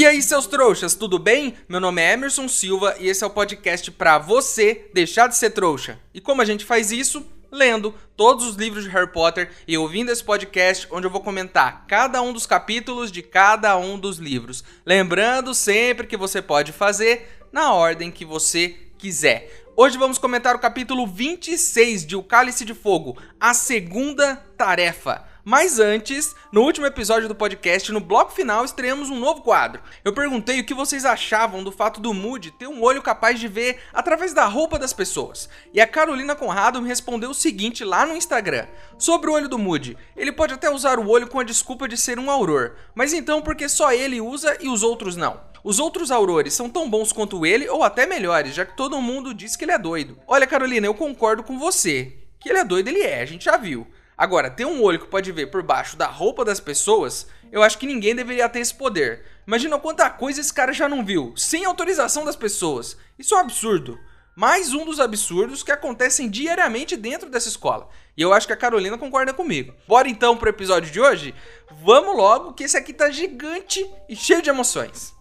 E 0.00 0.06
aí, 0.06 0.22
seus 0.22 0.46
trouxas, 0.46 0.94
tudo 0.94 1.18
bem? 1.18 1.54
Meu 1.68 1.78
nome 1.78 2.00
é 2.00 2.14
Emerson 2.14 2.48
Silva 2.48 2.96
e 2.98 3.06
esse 3.06 3.22
é 3.22 3.26
o 3.26 3.28
podcast 3.28 3.90
para 3.90 4.16
você 4.16 4.88
deixar 4.94 5.26
de 5.26 5.36
ser 5.36 5.50
trouxa. 5.50 6.00
E 6.14 6.22
como 6.22 6.40
a 6.40 6.44
gente 6.46 6.64
faz 6.64 6.90
isso? 6.90 7.22
Lendo 7.52 7.94
todos 8.16 8.46
os 8.46 8.56
livros 8.56 8.84
de 8.84 8.88
Harry 8.88 9.12
Potter 9.12 9.50
e 9.68 9.76
ouvindo 9.76 10.10
esse 10.10 10.24
podcast 10.24 10.88
onde 10.90 11.06
eu 11.06 11.10
vou 11.10 11.20
comentar 11.20 11.84
cada 11.86 12.22
um 12.22 12.32
dos 12.32 12.46
capítulos 12.46 13.12
de 13.12 13.20
cada 13.20 13.76
um 13.76 13.98
dos 13.98 14.16
livros. 14.16 14.64
Lembrando 14.86 15.52
sempre 15.52 16.06
que 16.06 16.16
você 16.16 16.40
pode 16.40 16.72
fazer 16.72 17.44
na 17.52 17.74
ordem 17.74 18.10
que 18.10 18.24
você 18.24 18.74
quiser. 18.96 19.66
Hoje 19.76 19.98
vamos 19.98 20.16
comentar 20.16 20.56
o 20.56 20.60
capítulo 20.60 21.06
26 21.06 22.06
de 22.06 22.16
O 22.16 22.22
Cálice 22.22 22.64
de 22.64 22.72
Fogo, 22.72 23.18
a 23.38 23.52
segunda 23.52 24.36
tarefa. 24.56 25.28
Mas 25.44 25.78
antes, 25.78 26.34
no 26.52 26.62
último 26.62 26.86
episódio 26.86 27.26
do 27.26 27.34
podcast, 27.34 27.90
no 27.92 28.00
bloco 28.00 28.32
final, 28.32 28.64
estreamos 28.64 29.08
um 29.08 29.18
novo 29.18 29.40
quadro. 29.40 29.82
Eu 30.04 30.12
perguntei 30.12 30.60
o 30.60 30.64
que 30.64 30.74
vocês 30.74 31.04
achavam 31.04 31.64
do 31.64 31.72
fato 31.72 32.00
do 32.00 32.12
Moody 32.12 32.50
ter 32.50 32.66
um 32.66 32.82
olho 32.82 33.00
capaz 33.00 33.40
de 33.40 33.48
ver 33.48 33.80
através 33.92 34.34
da 34.34 34.44
roupa 34.44 34.78
das 34.78 34.92
pessoas. 34.92 35.48
E 35.72 35.80
a 35.80 35.86
Carolina 35.86 36.36
Conrado 36.36 36.82
me 36.82 36.88
respondeu 36.88 37.30
o 37.30 37.34
seguinte 37.34 37.84
lá 37.84 38.04
no 38.04 38.14
Instagram: 38.14 38.66
Sobre 38.98 39.30
o 39.30 39.32
olho 39.32 39.48
do 39.48 39.58
Moody, 39.58 39.96
ele 40.16 40.32
pode 40.32 40.52
até 40.52 40.68
usar 40.68 40.98
o 40.98 41.08
olho 41.08 41.26
com 41.26 41.40
a 41.40 41.44
desculpa 41.44 41.88
de 41.88 41.96
ser 41.96 42.18
um 42.18 42.30
auror, 42.30 42.72
mas 42.94 43.12
então 43.12 43.40
por 43.40 43.54
que 43.56 43.68
só 43.68 43.92
ele 43.92 44.20
usa 44.20 44.58
e 44.60 44.68
os 44.68 44.82
outros 44.82 45.16
não? 45.16 45.40
Os 45.62 45.78
outros 45.78 46.10
aurores 46.10 46.54
são 46.54 46.70
tão 46.70 46.88
bons 46.88 47.12
quanto 47.12 47.44
ele 47.44 47.68
ou 47.68 47.82
até 47.82 48.06
melhores, 48.06 48.54
já 48.54 48.64
que 48.64 48.76
todo 48.76 49.00
mundo 49.00 49.34
diz 49.34 49.56
que 49.56 49.64
ele 49.64 49.72
é 49.72 49.78
doido. 49.78 50.18
Olha, 50.26 50.46
Carolina, 50.46 50.86
eu 50.86 50.94
concordo 50.94 51.42
com 51.42 51.58
você. 51.58 52.16
Que 52.38 52.48
ele 52.48 52.58
é 52.58 52.64
doido, 52.64 52.88
ele 52.88 53.02
é, 53.02 53.20
a 53.20 53.26
gente 53.26 53.44
já 53.44 53.58
viu. 53.58 53.86
Agora, 54.20 54.50
ter 54.50 54.66
um 54.66 54.82
olho 54.82 54.98
que 54.98 55.06
pode 55.06 55.32
ver 55.32 55.46
por 55.46 55.62
baixo 55.62 55.96
da 55.96 56.06
roupa 56.06 56.44
das 56.44 56.60
pessoas, 56.60 57.26
eu 57.50 57.62
acho 57.62 57.78
que 57.78 57.86
ninguém 57.86 58.14
deveria 58.14 58.50
ter 58.50 58.60
esse 58.60 58.74
poder. 58.74 59.24
Imagina 59.46 59.78
quanta 59.78 60.10
coisa 60.10 60.42
esse 60.42 60.52
cara 60.52 60.74
já 60.74 60.86
não 60.86 61.02
viu, 61.02 61.32
sem 61.38 61.64
autorização 61.64 62.22
das 62.22 62.36
pessoas. 62.36 62.98
Isso 63.18 63.34
é 63.34 63.38
um 63.38 63.40
absurdo. 63.40 63.98
Mais 64.36 64.74
um 64.74 64.84
dos 64.84 65.00
absurdos 65.00 65.62
que 65.62 65.72
acontecem 65.72 66.28
diariamente 66.28 66.98
dentro 66.98 67.30
dessa 67.30 67.48
escola. 67.48 67.88
E 68.14 68.20
eu 68.20 68.34
acho 68.34 68.46
que 68.46 68.52
a 68.52 68.58
Carolina 68.58 68.98
concorda 68.98 69.32
comigo. 69.32 69.72
Bora 69.88 70.06
então 70.06 70.36
pro 70.36 70.50
episódio 70.50 70.92
de 70.92 71.00
hoje? 71.00 71.34
Vamos 71.82 72.14
logo, 72.14 72.52
que 72.52 72.64
esse 72.64 72.76
aqui 72.76 72.92
tá 72.92 73.10
gigante 73.10 73.90
e 74.06 74.14
cheio 74.14 74.42
de 74.42 74.50
emoções. 74.50 75.14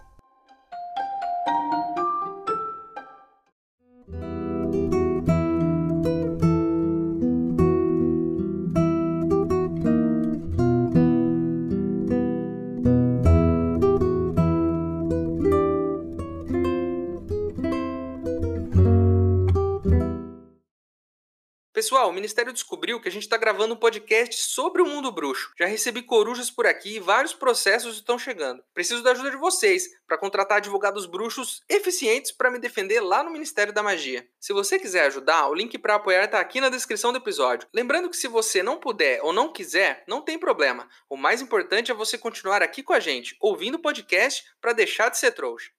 Pessoal, 21.79 22.09
o 22.09 22.13
Ministério 22.13 22.51
descobriu 22.51 22.99
que 22.99 23.07
a 23.07 23.11
gente 23.11 23.23
está 23.23 23.37
gravando 23.37 23.73
um 23.73 23.77
podcast 23.77 24.35
sobre 24.35 24.81
o 24.81 24.85
mundo 24.85 25.13
bruxo. 25.13 25.53
Já 25.57 25.65
recebi 25.65 26.01
corujas 26.01 26.51
por 26.51 26.67
aqui 26.67 26.97
e 26.97 26.99
vários 26.99 27.33
processos 27.33 27.95
estão 27.95 28.19
chegando. 28.19 28.61
Preciso 28.73 29.01
da 29.01 29.11
ajuda 29.11 29.31
de 29.31 29.37
vocês 29.37 29.87
para 30.05 30.17
contratar 30.17 30.57
advogados 30.57 31.05
bruxos 31.05 31.63
eficientes 31.69 32.33
para 32.33 32.51
me 32.51 32.59
defender 32.59 32.99
lá 32.99 33.23
no 33.23 33.31
Ministério 33.31 33.71
da 33.71 33.81
Magia. 33.81 34.27
Se 34.41 34.51
você 34.51 34.77
quiser 34.77 35.05
ajudar, 35.05 35.47
o 35.47 35.55
link 35.55 35.77
para 35.77 35.95
apoiar 35.95 36.25
está 36.25 36.41
aqui 36.41 36.59
na 36.59 36.67
descrição 36.67 37.13
do 37.13 37.17
episódio. 37.19 37.65
Lembrando 37.73 38.09
que 38.09 38.17
se 38.17 38.27
você 38.27 38.61
não 38.61 38.75
puder 38.75 39.21
ou 39.23 39.31
não 39.31 39.49
quiser, 39.49 40.03
não 40.05 40.21
tem 40.21 40.37
problema. 40.37 40.85
O 41.09 41.15
mais 41.15 41.41
importante 41.41 41.91
é 41.91 41.95
você 41.95 42.17
continuar 42.17 42.61
aqui 42.61 42.83
com 42.83 42.91
a 42.91 42.99
gente, 42.99 43.37
ouvindo 43.39 43.75
o 43.75 43.81
podcast 43.81 44.43
para 44.59 44.73
deixar 44.73 45.07
de 45.07 45.17
ser 45.17 45.31
trouxa. 45.31 45.71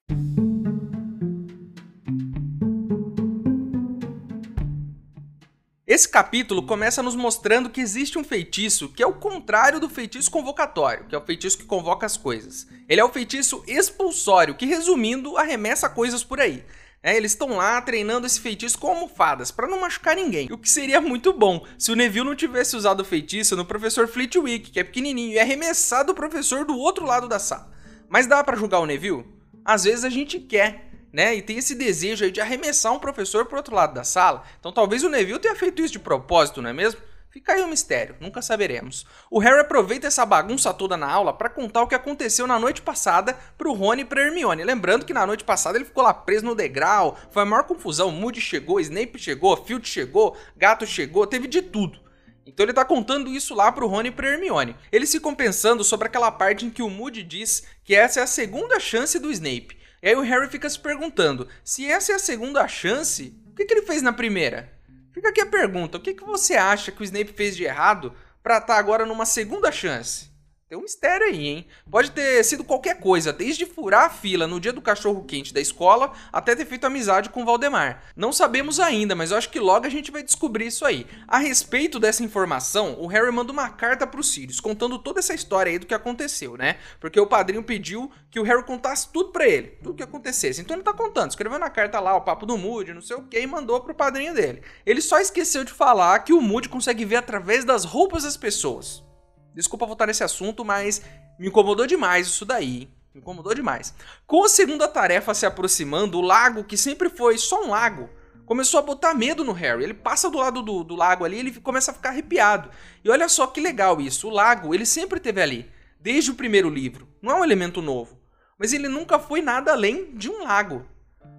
Esse 5.91 6.09
capítulo 6.09 6.63
começa 6.63 7.03
nos 7.03 7.17
mostrando 7.17 7.69
que 7.69 7.81
existe 7.81 8.17
um 8.17 8.23
feitiço 8.23 8.91
que 8.91 9.03
é 9.03 9.07
o 9.09 9.15
contrário 9.15 9.81
do 9.81 9.89
feitiço 9.89 10.31
convocatório, 10.31 11.07
que 11.07 11.17
é 11.17 11.19
o 11.19 11.27
feitiço 11.27 11.59
que 11.59 11.65
convoca 11.65 12.07
as 12.07 12.17
coisas. 12.17 12.69
Ele 12.89 13.01
é 13.01 13.05
o 13.05 13.09
feitiço 13.09 13.65
expulsório, 13.67 14.55
que 14.55 14.67
resumindo, 14.67 15.37
arremessa 15.37 15.89
coisas 15.89 16.23
por 16.23 16.39
aí. 16.41 16.65
É, 17.03 17.17
eles 17.17 17.33
estão 17.33 17.57
lá 17.57 17.83
treinando 17.83 18.25
esse 18.25 18.41
feitiço 18.41 18.79
com 18.79 18.87
almofadas, 18.87 19.51
para 19.51 19.67
não 19.67 19.81
machucar 19.81 20.15
ninguém. 20.15 20.47
O 20.53 20.59
que 20.59 20.71
seria 20.71 21.01
muito 21.01 21.33
bom 21.33 21.67
se 21.77 21.91
o 21.91 21.97
Neville 21.97 22.25
não 22.25 22.37
tivesse 22.37 22.77
usado 22.77 23.01
o 23.01 23.05
feitiço 23.05 23.57
no 23.57 23.65
professor 23.65 24.07
Flitwick, 24.07 24.71
que 24.71 24.79
é 24.79 24.85
pequenininho, 24.85 25.33
e 25.33 25.41
arremessado 25.41 26.13
o 26.13 26.15
professor 26.15 26.65
do 26.65 26.79
outro 26.79 27.05
lado 27.05 27.27
da 27.27 27.41
sala. 27.41 27.69
Mas 28.09 28.29
dá 28.29 28.45
para 28.45 28.57
julgar 28.57 28.79
o 28.79 28.87
Neville? 28.87 29.27
Às 29.65 29.83
vezes 29.83 30.05
a 30.05 30.09
gente 30.09 30.39
quer, 30.39 30.90
né? 31.13 31.35
E 31.35 31.43
tem 31.43 31.59
esse 31.59 31.75
desejo 31.75 32.25
aí 32.25 32.31
de 32.31 32.41
arremessar 32.41 32.93
um 32.93 32.99
professor 32.99 33.47
pro 33.47 33.57
outro 33.57 33.75
lado 33.75 33.95
da 33.95 34.05
sala. 34.05 34.43
Então 34.59 34.73
talvez 34.73 35.03
o 35.03 35.09
Neville 35.09 35.39
tenha 35.39 35.57
feito 35.57 35.83
isso 35.83 35.93
de 35.93 35.99
propósito, 35.99 36.63
não 36.63 36.71
é 36.71 36.73
mesmo? 36.73 37.01
Fica 37.31 37.53
aí 37.53 37.63
o 37.63 37.67
um 37.67 37.69
mistério, 37.69 38.17
nunca 38.19 38.43
saberemos. 38.43 39.07
O 39.31 39.39
Harry 39.39 39.61
aproveita 39.61 40.09
essa 40.09 40.27
bagunça 40.27 40.75
toda 40.75 40.97
na 40.97 41.09
aula 41.09 41.33
para 41.33 41.49
contar 41.49 41.83
o 41.83 41.87
que 41.87 41.95
aconteceu 41.95 42.45
na 42.45 42.59
noite 42.59 42.83
passada 42.83 43.39
pro 43.57 43.73
Rony 43.73 44.03
e 44.03 44.05
pra 44.05 44.23
Hermione. 44.23 44.65
Lembrando 44.65 45.07
que 45.07 45.15
na 45.15 45.25
noite 45.25 45.45
passada 45.45 45.79
ele 45.79 45.85
ficou 45.85 46.03
lá 46.03 46.13
preso 46.13 46.45
no 46.45 46.57
degrau, 46.57 47.17
foi 47.31 47.45
a 47.45 47.47
maior 47.47 47.63
confusão. 47.63 48.11
Moody 48.11 48.41
chegou, 48.41 48.81
Snape 48.81 49.17
chegou, 49.17 49.57
Filch 49.65 49.89
chegou, 49.89 50.37
Gato 50.57 50.85
chegou, 50.85 51.25
teve 51.25 51.47
de 51.47 51.63
tudo. 51.63 52.01
Então 52.45 52.67
ele 52.67 52.73
tá 52.73 52.85
contando 52.85 53.31
isso 53.31 53.55
lá 53.55 53.71
pro 53.71 53.87
Rony 53.87 54.09
e 54.09 54.13
pra 54.13 54.29
Hermione. 54.29 54.75
Eles 54.91 55.13
ficam 55.13 55.33
pensando 55.33 55.85
sobre 55.85 56.09
aquela 56.09 56.33
parte 56.33 56.67
em 56.67 56.71
que 56.71 56.83
o 56.83 56.91
Moody 56.91 57.23
diz 57.23 57.65
que 57.85 57.95
essa 57.95 58.19
é 58.19 58.23
a 58.25 58.27
segunda 58.27 58.81
chance 58.81 59.17
do 59.21 59.31
Snape. 59.31 59.79
E 60.03 60.09
aí 60.09 60.15
o 60.17 60.23
Harry 60.23 60.49
fica 60.49 60.69
se 60.69 60.79
perguntando: 60.79 61.47
se 61.65 61.87
essa 61.87 62.13
é 62.13 62.15
a 62.15 62.19
segunda 62.19 62.67
chance, 62.67 63.35
o 63.51 63.55
que, 63.55 63.65
que 63.65 63.75
ele 63.75 63.87
fez 63.87 64.03
na 64.03 64.13
primeira? 64.13 64.73
Fica 65.13 65.29
aqui 65.29 65.41
a 65.41 65.47
pergunta: 65.47 65.99
o 65.99 66.01
que, 66.01 66.15
que 66.15 66.25
você 66.25 66.55
acha 66.55 66.91
que 66.91 67.03
o 67.03 67.05
Snape 67.05 67.33
fez 67.33 67.57
de 67.57 67.65
errado 67.65 68.15
para 68.43 68.57
estar 68.57 68.75
tá 68.75 68.79
agora 68.79 69.05
numa 69.05 69.27
segunda 69.27 69.71
chance? 69.71 70.30
Tem 70.71 70.79
um 70.79 70.83
mistério 70.83 71.27
aí, 71.27 71.49
hein? 71.49 71.67
Pode 71.91 72.13
ter 72.13 72.45
sido 72.45 72.63
qualquer 72.63 73.01
coisa, 73.01 73.33
desde 73.33 73.67
furar 73.67 74.05
a 74.05 74.09
fila 74.09 74.47
no 74.47 74.61
dia 74.61 74.73
do 74.73 74.81
cachorro 74.81 75.25
quente 75.25 75.53
da 75.53 75.61
escola 75.61 76.13
até 76.33 76.55
ter 76.55 76.65
feito 76.65 76.87
amizade 76.87 77.29
com 77.29 77.43
o 77.43 77.45
Valdemar. 77.45 78.05
Não 78.15 78.33
sabemos 78.33 78.79
ainda, 78.79 79.17
mas 79.17 79.33
eu 79.33 79.37
acho 79.37 79.51
que 79.51 79.59
logo 79.59 79.85
a 79.85 79.91
gente 79.91 80.13
vai 80.13 80.23
descobrir 80.23 80.69
isso 80.69 80.85
aí. 80.85 81.09
A 81.27 81.39
respeito 81.39 81.99
dessa 81.99 82.23
informação, 82.23 82.95
o 83.01 83.09
Harry 83.09 83.33
manda 83.33 83.51
uma 83.51 83.69
carta 83.69 84.07
pro 84.07 84.23
Sirius 84.23 84.61
contando 84.61 84.97
toda 84.97 85.19
essa 85.19 85.35
história 85.35 85.73
aí 85.73 85.79
do 85.81 85.87
que 85.87 85.93
aconteceu, 85.93 86.57
né? 86.57 86.77
Porque 87.01 87.19
o 87.19 87.27
padrinho 87.27 87.65
pediu 87.65 88.09
que 88.31 88.39
o 88.39 88.45
Harry 88.45 88.63
contasse 88.63 89.09
tudo 89.13 89.33
para 89.33 89.49
ele, 89.49 89.77
tudo 89.83 89.97
que 89.97 90.05
acontecesse. 90.05 90.61
Então 90.61 90.77
ele 90.77 90.85
tá 90.85 90.95
contando, 90.95 91.31
escreveu 91.31 91.59
na 91.59 91.69
carta 91.69 91.99
lá 91.99 92.15
o 92.15 92.21
papo 92.21 92.47
do 92.47 92.57
Moody, 92.57 92.95
não 92.95 93.03
sei 93.03 93.17
o 93.17 93.25
que, 93.25 93.41
e 93.41 93.45
mandou 93.45 93.81
pro 93.81 93.93
padrinho 93.93 94.35
dele. 94.35 94.63
Ele 94.87 95.01
só 95.01 95.19
esqueceu 95.19 95.65
de 95.65 95.73
falar 95.73 96.21
que 96.21 96.33
o 96.33 96.41
Moody 96.41 96.69
consegue 96.69 97.05
ver 97.05 97.17
através 97.17 97.65
das 97.65 97.85
roupas 97.85 98.23
das 98.23 98.37
pessoas. 98.37 99.10
Desculpa 99.55 99.87
voltar 99.87 100.07
nesse 100.07 100.25
assunto, 100.25 100.65
mas 100.65 101.03
me 101.39 101.49
incomodou 101.49 101.87
demais 101.87 102.27
isso 102.27 102.45
daí. 102.45 102.89
Me 103.15 103.21
incomodou 103.21 103.55
demais. 103.55 103.95
Com 104.27 104.45
a 104.45 104.49
segunda 104.49 104.87
tarefa 104.87 105.35
se 105.35 105.45
aproximando, 105.45 106.19
o 106.19 106.23
lago, 106.23 106.65
que 106.65 106.77
sempre 106.77 107.09
foi 107.09 107.37
só 107.39 107.65
um 107.65 107.71
lago, 107.71 108.09
começou 108.47 108.79
a 108.79 108.83
botar 108.83 109.15
medo 109.15 109.45
no 109.45 109.53
Harry. 109.53 109.83
Ele 109.83 109.95
passa 109.95 110.31
do 110.31 110.39
lado 110.39 110.63
do, 110.63 110.85
do 110.85 110.95
lago 110.95 111.25
ali, 111.25 111.39
ele 111.39 111.61
começa 111.61 111.91
a 111.91 111.95
ficar 111.95 112.11
arrepiado. 112.11 112.71
E 113.05 113.11
olha 113.11 113.29
só 113.29 113.47
que 113.47 113.61
legal 113.61 114.01
isso. 114.01 114.29
O 114.29 114.31
lago, 114.31 114.75
ele 114.75 114.87
sempre 114.87 115.19
teve 115.19 115.43
ali, 115.43 115.71
desde 115.99 116.31
o 116.31 116.35
primeiro 116.35 116.69
livro. 116.69 117.09
Não 117.21 117.33
é 117.33 117.41
um 117.41 117.45
elemento 117.45 117.83
novo. 117.83 118.19
Mas 118.59 118.73
ele 118.73 118.89
nunca 118.89 119.19
foi 119.19 119.41
nada 119.41 119.73
além 119.73 120.15
de 120.15 120.29
um 120.29 120.45
lago. 120.45 120.87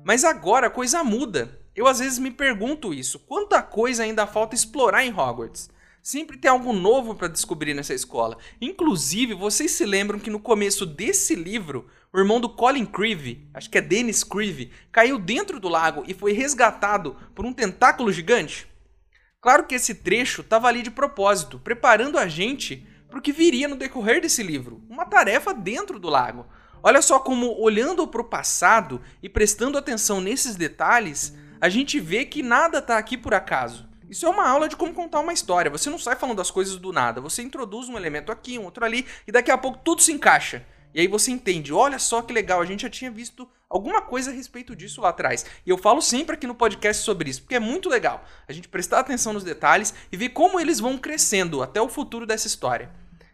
Mas 0.03 0.23
agora 0.23 0.67
a 0.67 0.71
coisa 0.71 1.03
muda. 1.03 1.59
Eu 1.75 1.87
às 1.87 1.99
vezes 1.99 2.19
me 2.19 2.31
pergunto 2.31 2.93
isso. 2.93 3.19
Quanta 3.19 3.61
coisa 3.61 4.03
ainda 4.03 4.27
falta 4.27 4.55
explorar 4.55 5.05
em 5.05 5.13
Hogwarts? 5.13 5.69
Sempre 6.01 6.35
tem 6.35 6.49
algo 6.49 6.73
novo 6.73 7.13
para 7.13 7.27
descobrir 7.27 7.75
nessa 7.75 7.93
escola. 7.93 8.37
Inclusive, 8.59 9.35
vocês 9.35 9.69
se 9.69 9.85
lembram 9.85 10.17
que 10.17 10.31
no 10.31 10.39
começo 10.39 10.83
desse 10.83 11.35
livro, 11.35 11.87
o 12.11 12.17
irmão 12.17 12.41
do 12.41 12.49
Colin 12.49 12.87
Creevy, 12.87 13.47
acho 13.53 13.69
que 13.69 13.77
é 13.77 13.81
Dennis 13.81 14.23
Creevy, 14.23 14.71
caiu 14.91 15.19
dentro 15.19 15.59
do 15.59 15.69
lago 15.69 16.03
e 16.07 16.15
foi 16.15 16.33
resgatado 16.33 17.15
por 17.35 17.45
um 17.45 17.53
tentáculo 17.53 18.11
gigante? 18.11 18.67
Claro 19.39 19.67
que 19.67 19.75
esse 19.75 19.93
trecho 19.93 20.41
estava 20.41 20.67
ali 20.67 20.81
de 20.81 20.89
propósito, 20.89 21.59
preparando 21.59 22.17
a 22.17 22.27
gente 22.27 22.87
para 23.07 23.19
o 23.19 23.21
que 23.21 23.31
viria 23.31 23.67
no 23.67 23.75
decorrer 23.75 24.21
desse 24.21 24.41
livro, 24.41 24.81
uma 24.89 25.05
tarefa 25.05 25.53
dentro 25.53 25.99
do 25.99 26.09
lago. 26.09 26.47
Olha 26.81 27.01
só 27.01 27.19
como, 27.19 27.59
olhando 27.59 28.07
para 28.07 28.21
o 28.21 28.27
passado 28.27 28.99
e 29.21 29.29
prestando 29.29 29.77
atenção 29.77 30.19
nesses 30.19 30.55
detalhes, 30.55 31.35
a 31.59 31.69
gente 31.69 31.99
vê 31.99 32.25
que 32.25 32.41
nada 32.41 32.79
está 32.79 32.97
aqui 32.97 33.15
por 33.15 33.35
acaso. 33.35 33.90
Isso 34.11 34.25
é 34.25 34.29
uma 34.29 34.45
aula 34.45 34.67
de 34.67 34.75
como 34.75 34.93
contar 34.93 35.21
uma 35.21 35.31
história. 35.31 35.71
Você 35.71 35.89
não 35.89 35.97
sai 35.97 36.17
falando 36.17 36.41
as 36.41 36.51
coisas 36.51 36.75
do 36.75 36.91
nada. 36.91 37.21
Você 37.21 37.41
introduz 37.41 37.87
um 37.87 37.95
elemento 37.95 38.29
aqui, 38.29 38.59
um 38.59 38.65
outro 38.65 38.83
ali, 38.83 39.07
e 39.25 39.31
daqui 39.31 39.49
a 39.49 39.57
pouco 39.57 39.79
tudo 39.81 40.01
se 40.01 40.11
encaixa. 40.11 40.65
E 40.93 40.99
aí 40.99 41.07
você 41.07 41.31
entende, 41.31 41.71
olha 41.71 41.97
só 41.97 42.21
que 42.21 42.33
legal, 42.33 42.59
a 42.59 42.65
gente 42.65 42.81
já 42.81 42.89
tinha 42.89 43.09
visto 43.09 43.47
alguma 43.69 44.01
coisa 44.01 44.29
a 44.29 44.33
respeito 44.33 44.75
disso 44.75 44.99
lá 44.99 45.07
atrás. 45.07 45.45
E 45.65 45.69
eu 45.69 45.77
falo 45.77 46.01
sempre 46.01 46.35
aqui 46.35 46.45
no 46.45 46.53
podcast 46.53 47.03
sobre 47.03 47.29
isso, 47.29 47.43
porque 47.43 47.55
é 47.55 47.59
muito 47.59 47.87
legal 47.87 48.25
a 48.45 48.51
gente 48.51 48.67
prestar 48.67 48.99
atenção 48.99 49.31
nos 49.31 49.45
detalhes 49.45 49.93
e 50.11 50.17
ver 50.17 50.29
como 50.29 50.59
eles 50.59 50.81
vão 50.81 50.97
crescendo 50.97 51.63
até 51.63 51.81
o 51.81 51.87
futuro 51.87 52.25
dessa 52.25 52.47
história. 52.47 52.91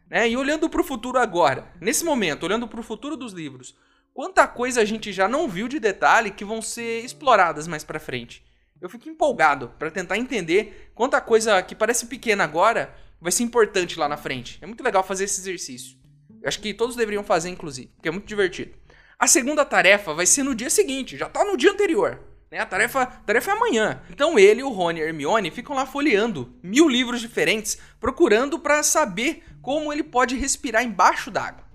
Né? 0.07 0.29
E 0.29 0.37
olhando 0.37 0.69
para 0.69 0.81
o 0.81 0.83
futuro 0.83 1.17
agora, 1.17 1.73
nesse 1.81 2.05
momento, 2.05 2.43
olhando 2.43 2.67
para 2.67 2.79
o 2.79 2.83
futuro 2.83 3.17
dos 3.17 3.33
livros, 3.33 3.75
quanta 4.13 4.47
coisa 4.47 4.81
a 4.81 4.85
gente 4.85 5.11
já 5.11 5.27
não 5.27 5.49
viu 5.49 5.67
de 5.67 5.79
detalhe 5.79 6.29
que 6.29 6.45
vão 6.45 6.61
ser 6.61 7.03
exploradas 7.03 7.67
mais 7.67 7.83
para 7.83 7.99
frente. 7.99 8.46
Eu 8.79 8.89
fico 8.89 9.09
empolgado 9.09 9.73
para 9.79 9.89
tentar 9.89 10.17
entender 10.17 10.91
quanta 10.93 11.19
coisa 11.19 11.61
que 11.63 11.75
parece 11.75 12.05
pequena 12.05 12.43
agora 12.43 12.95
vai 13.19 13.31
ser 13.31 13.43
importante 13.43 13.97
lá 13.97 14.07
na 14.07 14.17
frente. 14.17 14.59
É 14.61 14.67
muito 14.67 14.83
legal 14.83 15.03
fazer 15.03 15.23
esse 15.23 15.41
exercício. 15.41 15.97
Eu 16.41 16.47
acho 16.47 16.59
que 16.59 16.73
todos 16.73 16.95
deveriam 16.95 17.23
fazer, 17.23 17.49
inclusive, 17.49 17.91
porque 17.95 18.09
é 18.09 18.11
muito 18.11 18.27
divertido. 18.27 18.73
A 19.17 19.25
segunda 19.25 19.65
tarefa 19.65 20.13
vai 20.13 20.27
ser 20.27 20.43
no 20.43 20.53
dia 20.53 20.69
seguinte, 20.69 21.17
já 21.17 21.27
tá 21.27 21.43
no 21.43 21.57
dia 21.57 21.71
anterior. 21.71 22.19
Né? 22.51 22.59
A 22.59 22.65
tarefa, 22.65 23.01
a 23.01 23.05
tarefa 23.05 23.51
é 23.51 23.53
amanhã. 23.55 24.01
Então 24.11 24.37
ele, 24.37 24.61
o 24.61 24.69
Rony 24.69 24.99
e 24.99 25.03
a 25.03 25.07
Hermione 25.07 25.49
ficam 25.49 25.75
lá 25.75 25.85
folheando 25.85 26.55
mil 26.61 26.87
livros 26.87 27.19
diferentes, 27.19 27.79
procurando 27.99 28.59
para 28.59 28.83
saber 28.83 29.43
como 29.61 29.91
ele 29.91 30.03
pode 30.03 30.35
respirar 30.35 30.83
embaixo 30.83 31.31
d'água. 31.31 31.65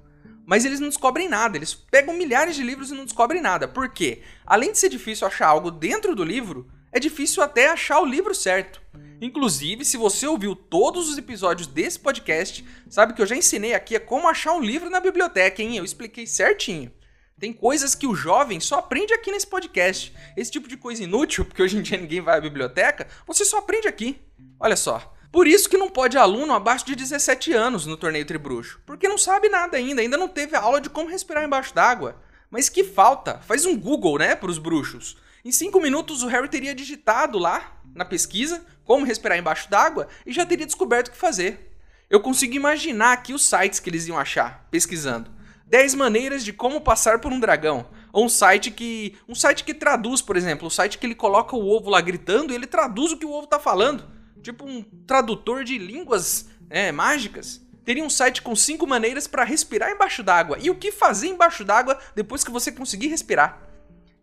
Mas 0.47 0.65
eles 0.65 0.81
não 0.81 0.89
descobrem 0.89 1.29
nada, 1.29 1.57
eles 1.57 1.75
pegam 1.75 2.15
milhares 2.15 2.55
de 2.55 2.63
livros 2.63 2.91
e 2.91 2.95
não 2.95 3.05
descobrem 3.05 3.43
nada. 3.43 3.67
Por 3.67 3.89
quê? 3.89 4.23
Além 4.47 4.73
de 4.73 4.79
ser 4.79 4.89
difícil 4.89 5.27
achar 5.27 5.49
algo 5.49 5.71
dentro 5.71 6.15
do 6.15 6.25
livro, 6.25 6.69
é 6.93 7.01
difícil 7.01 7.43
até 7.43 7.69
achar 7.69 8.01
o 8.01 8.05
livro 8.05 8.35
certo. 8.35 8.83
Inclusive, 9.21 9.85
se 9.85 9.97
você 9.97 10.27
ouviu 10.27 10.55
todos 10.55 11.09
os 11.09 11.17
episódios 11.17 11.67
desse 11.67 11.99
podcast, 11.99 12.65
sabe 12.91 13.15
que 13.15 13.23
eu 13.23 13.27
já 13.27 13.35
ensinei 13.35 13.73
aqui 13.73 13.99
como 13.99 14.29
achar 14.29 14.53
um 14.53 14.61
livro 14.61 14.91
na 14.91 15.01
biblioteca, 15.01 15.63
hein? 15.63 15.77
Eu 15.77 15.85
expliquei 15.85 16.27
certinho. 16.27 16.93
Tem 17.39 17.53
coisas 17.53 17.95
que 17.95 18.07
o 18.07 18.15
jovem 18.15 18.61
só 18.61 18.79
aprende 18.79 19.15
aqui 19.15 19.33
nesse 19.33 19.47
podcast. 19.47 20.15
Esse 20.37 20.51
tipo 20.51 20.69
de 20.69 20.77
coisa 20.77 21.03
inútil, 21.03 21.45
porque 21.45 21.63
hoje 21.63 21.79
em 21.79 21.83
dia 21.83 21.99
ninguém 21.99 22.21
vai 22.21 22.37
à 22.37 22.41
biblioteca, 22.41 23.09
você 23.27 23.45
só 23.45 23.59
aprende 23.59 23.89
aqui. 23.89 24.21
Olha 24.61 24.77
só. 24.77 25.13
Por 25.33 25.47
isso 25.47 25.69
que 25.69 25.79
não 25.79 25.89
pode 25.89 26.19
aluno 26.19 26.53
abaixo 26.53 26.85
de 26.85 26.95
17 26.95 27.55
anos 27.55 27.87
no 27.87 27.97
torneio 27.97 28.27
Tribruxo, 28.27 28.81
porque 28.85 29.09
não 29.09 29.17
sabe 29.17 29.49
nada 29.49 29.79
ainda, 29.79 30.03
ainda 30.03 30.19
não 30.19 30.29
teve 30.29 30.55
aula 30.55 30.79
de 30.79 30.91
como 30.91 31.09
respirar 31.09 31.43
embaixo 31.43 31.75
d'água. 31.75 32.21
Mas 32.51 32.69
que 32.69 32.85
falta? 32.85 33.39
Faz 33.39 33.65
um 33.65 33.75
Google, 33.79 34.19
né, 34.19 34.37
para 34.37 34.51
os 34.51 34.59
bruxos. 34.59 35.17
Em 35.45 35.51
5 35.51 35.81
minutos 35.81 36.23
o 36.23 36.29
Harry 36.29 36.49
teria 36.49 36.73
digitado 36.73 37.37
lá 37.37 37.81
na 37.95 38.05
pesquisa 38.05 38.65
como 38.85 39.05
respirar 39.05 39.37
embaixo 39.37 39.69
d'água 39.69 40.07
e 40.25 40.33
já 40.33 40.47
teria 40.47 40.67
descoberto 40.67 41.09
o 41.09 41.11
que 41.11 41.17
fazer. 41.17 41.77
Eu 42.09 42.21
consigo 42.21 42.55
imaginar 42.55 43.13
aqui 43.13 43.35
os 43.35 43.45
sites 43.45 43.81
que 43.81 43.91
eles 43.91 44.07
iam 44.07 44.17
achar 44.17 44.69
pesquisando. 44.71 45.29
10 45.67 45.97
maneiras 45.97 46.45
de 46.45 46.53
como 46.53 46.81
passar 46.81 47.19
por 47.19 47.33
um 47.33 47.41
dragão. 47.41 47.87
Ou 48.13 48.27
um 48.27 48.29
site 48.29 48.71
que. 48.71 49.17
Um 49.27 49.35
site 49.35 49.65
que 49.65 49.75
traduz, 49.75 50.23
por 50.23 50.37
exemplo, 50.37 50.67
um 50.67 50.71
site 50.71 50.99
que 50.99 51.07
ele 51.07 51.15
coloca 51.15 51.57
o 51.57 51.69
ovo 51.69 51.91
lá 51.91 52.01
gritando 52.01 52.53
e 52.53 52.55
ele 52.55 52.67
traduz 52.67 53.11
o 53.11 53.17
que 53.17 53.27
o 53.27 53.33
ovo 53.33 53.47
tá 53.47 53.59
falando. 53.59 54.05
Tipo 54.43 54.65
um 54.65 54.83
tradutor 55.07 55.65
de 55.65 55.77
línguas 55.77 56.47
é, 56.71 56.93
mágicas. 56.93 57.61
Teria 57.85 58.05
um 58.05 58.11
site 58.11 58.43
com 58.43 58.55
5 58.55 58.87
maneiras 58.87 59.27
para 59.27 59.43
respirar 59.43 59.91
embaixo 59.91 60.23
d'água. 60.23 60.57
E 60.61 60.71
o 60.71 60.77
que 60.77 60.93
fazer 60.93 61.29
embaixo 61.29 61.65
d'água 61.65 61.99
depois 62.15 62.45
que 62.45 62.51
você 62.51 62.71
conseguir 62.71 63.09
respirar. 63.09 63.72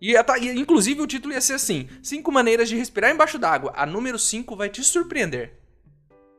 E, 0.01 0.13
e 0.13 0.59
inclusive 0.59 1.01
o 1.01 1.07
título 1.07 1.33
ia 1.33 1.41
ser 1.41 1.53
assim: 1.53 1.89
5 2.01 2.31
maneiras 2.31 2.69
de 2.69 2.75
respirar 2.75 3.11
embaixo 3.11 3.37
d'água. 3.37 3.73
A 3.75 3.85
número 3.85 4.17
5 4.17 4.55
vai 4.55 4.69
te 4.69 4.83
surpreender. 4.83 5.59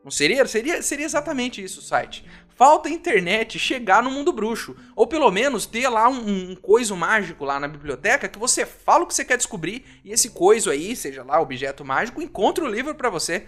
Não 0.03 0.09
seria? 0.09 0.45
Seria, 0.47 0.81
seria 0.81 1.05
exatamente 1.05 1.63
isso 1.63 1.79
o 1.79 1.83
site. 1.83 2.25
Falta 2.49 2.89
internet 2.89 3.59
chegar 3.59 4.01
no 4.01 4.09
mundo 4.09 4.33
bruxo. 4.33 4.75
Ou 4.95 5.05
pelo 5.05 5.29
menos 5.31 5.65
ter 5.65 5.87
lá 5.89 6.09
um, 6.09 6.51
um 6.51 6.55
coiso 6.55 6.95
mágico 6.95 7.45
lá 7.45 7.59
na 7.59 7.67
biblioteca 7.67 8.27
que 8.27 8.39
você 8.39 8.65
fala 8.65 9.03
o 9.03 9.07
que 9.07 9.13
você 9.13 9.23
quer 9.23 9.37
descobrir 9.37 9.85
e 10.03 10.11
esse 10.11 10.31
coiso 10.31 10.69
aí, 10.69 10.95
seja 10.95 11.23
lá 11.23 11.39
objeto 11.39 11.85
mágico, 11.85 12.21
encontra 12.21 12.63
o 12.63 12.69
livro 12.69 12.95
para 12.95 13.09
você. 13.09 13.47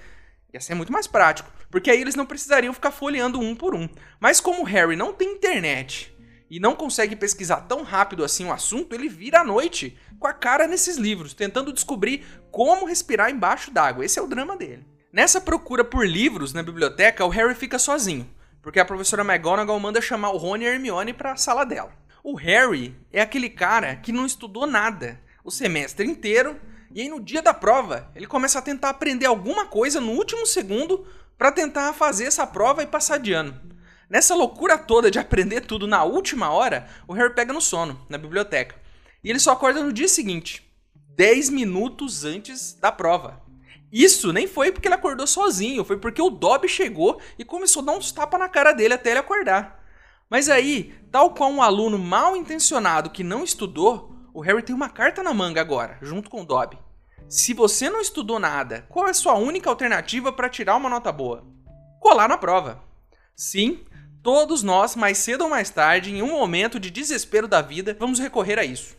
Ia 0.53 0.61
ser 0.61 0.75
muito 0.75 0.91
mais 0.91 1.07
prático, 1.07 1.51
porque 1.71 1.89
aí 1.89 1.99
eles 1.99 2.13
não 2.13 2.27
precisariam 2.27 2.73
ficar 2.73 2.91
folheando 2.91 3.39
um 3.39 3.55
por 3.55 3.73
um. 3.73 3.89
Mas 4.19 4.39
como 4.39 4.61
o 4.61 4.65
Harry 4.65 4.95
não 4.95 5.11
tem 5.11 5.33
internet 5.33 6.12
e 6.55 6.59
não 6.59 6.75
consegue 6.75 7.15
pesquisar 7.15 7.61
tão 7.61 7.81
rápido 7.81 8.23
assim 8.23 8.45
o 8.45 8.53
assunto, 8.53 8.93
ele 8.93 9.09
vira 9.09 9.41
à 9.41 9.43
noite 9.43 9.97
com 10.19 10.27
a 10.27 10.33
cara 10.33 10.67
nesses 10.67 10.97
livros, 10.97 11.33
tentando 11.33 11.73
descobrir 11.73 12.23
como 12.51 12.85
respirar 12.85 13.31
embaixo 13.31 13.71
d'água. 13.71 14.05
Esse 14.05 14.19
é 14.19 14.21
o 14.21 14.27
drama 14.27 14.55
dele. 14.55 14.85
Nessa 15.11 15.41
procura 15.41 15.83
por 15.83 16.07
livros 16.07 16.53
na 16.53 16.61
biblioteca, 16.61 17.25
o 17.25 17.29
Harry 17.29 17.55
fica 17.55 17.79
sozinho 17.79 18.29
porque 18.61 18.79
a 18.79 18.85
professora 18.85 19.23
McGonagall 19.23 19.79
manda 19.79 19.99
chamar 19.99 20.29
o 20.29 20.37
Rony 20.37 20.63
e 20.63 20.67
a 20.67 20.71
Hermione 20.73 21.11
para 21.11 21.31
a 21.31 21.35
sala 21.35 21.65
dela. 21.65 21.91
O 22.23 22.35
Harry 22.35 22.95
é 23.11 23.19
aquele 23.19 23.49
cara 23.49 23.95
que 23.95 24.11
não 24.11 24.23
estudou 24.23 24.67
nada 24.67 25.19
o 25.43 25.49
semestre 25.49 26.07
inteiro 26.07 26.55
e 26.93 27.01
aí 27.01 27.09
no 27.09 27.19
dia 27.19 27.41
da 27.41 27.55
prova 27.55 28.11
ele 28.15 28.27
começa 28.27 28.59
a 28.59 28.61
tentar 28.61 28.91
aprender 28.91 29.25
alguma 29.25 29.65
coisa 29.65 29.99
no 29.99 30.11
último 30.11 30.45
segundo 30.45 31.05
para 31.35 31.51
tentar 31.51 31.91
fazer 31.93 32.25
essa 32.25 32.45
prova 32.45 32.83
e 32.83 32.87
passar 32.87 33.17
de 33.17 33.33
ano. 33.33 33.72
Nessa 34.13 34.35
loucura 34.35 34.77
toda 34.77 35.09
de 35.09 35.17
aprender 35.17 35.61
tudo 35.61 35.87
na 35.87 36.03
última 36.03 36.51
hora, 36.51 36.87
o 37.07 37.13
Harry 37.13 37.33
pega 37.33 37.51
no 37.51 37.59
sono 37.59 37.99
na 38.07 38.15
biblioteca. 38.15 38.75
E 39.23 39.29
ele 39.31 39.39
só 39.39 39.53
acorda 39.53 39.81
no 39.81 39.91
dia 39.91 40.07
seguinte, 40.07 40.71
10 41.15 41.49
minutos 41.49 42.23
antes 42.23 42.75
da 42.75 42.91
prova. 42.91 43.41
Isso 43.91 44.31
nem 44.31 44.45
foi 44.45 44.71
porque 44.71 44.87
ele 44.87 44.93
acordou 44.93 45.25
sozinho, 45.25 45.83
foi 45.83 45.97
porque 45.97 46.21
o 46.21 46.29
Dobby 46.29 46.67
chegou 46.67 47.19
e 47.39 47.43
começou 47.43 47.81
a 47.81 47.85
dar 47.87 47.93
uns 47.93 48.11
tapas 48.11 48.39
na 48.39 48.47
cara 48.47 48.71
dele 48.71 48.93
até 48.93 49.09
ele 49.09 49.19
acordar. 49.19 49.83
Mas 50.29 50.47
aí, 50.47 50.93
tal 51.11 51.33
qual 51.33 51.49
um 51.49 51.63
aluno 51.63 51.97
mal 51.97 52.37
intencionado 52.37 53.09
que 53.09 53.23
não 53.23 53.43
estudou, 53.43 54.15
o 54.31 54.41
Harry 54.41 54.61
tem 54.61 54.75
uma 54.75 54.89
carta 54.89 55.23
na 55.23 55.33
manga 55.33 55.59
agora, 55.59 55.97
junto 56.03 56.29
com 56.29 56.43
o 56.43 56.45
Dobby. 56.45 56.77
Se 57.27 57.51
você 57.55 57.89
não 57.89 57.99
estudou 57.99 58.37
nada, 58.37 58.85
qual 58.89 59.07
é 59.07 59.09
a 59.09 59.15
sua 59.15 59.33
única 59.33 59.71
alternativa 59.71 60.31
para 60.31 60.49
tirar 60.49 60.75
uma 60.75 60.87
nota 60.87 61.11
boa? 61.11 61.43
Colar 61.99 62.29
na 62.29 62.37
prova. 62.37 62.79
Sim, 63.35 63.83
todos 64.23 64.63
nós, 64.63 64.95
mais 64.95 65.17
cedo 65.17 65.43
ou 65.43 65.49
mais 65.49 65.69
tarde, 65.69 66.15
em 66.15 66.21
um 66.21 66.31
momento 66.31 66.79
de 66.79 66.89
desespero 66.89 67.47
da 67.47 67.61
vida, 67.61 67.95
vamos 67.99 68.19
recorrer 68.19 68.57
a 68.57 68.63
isso. 68.63 68.95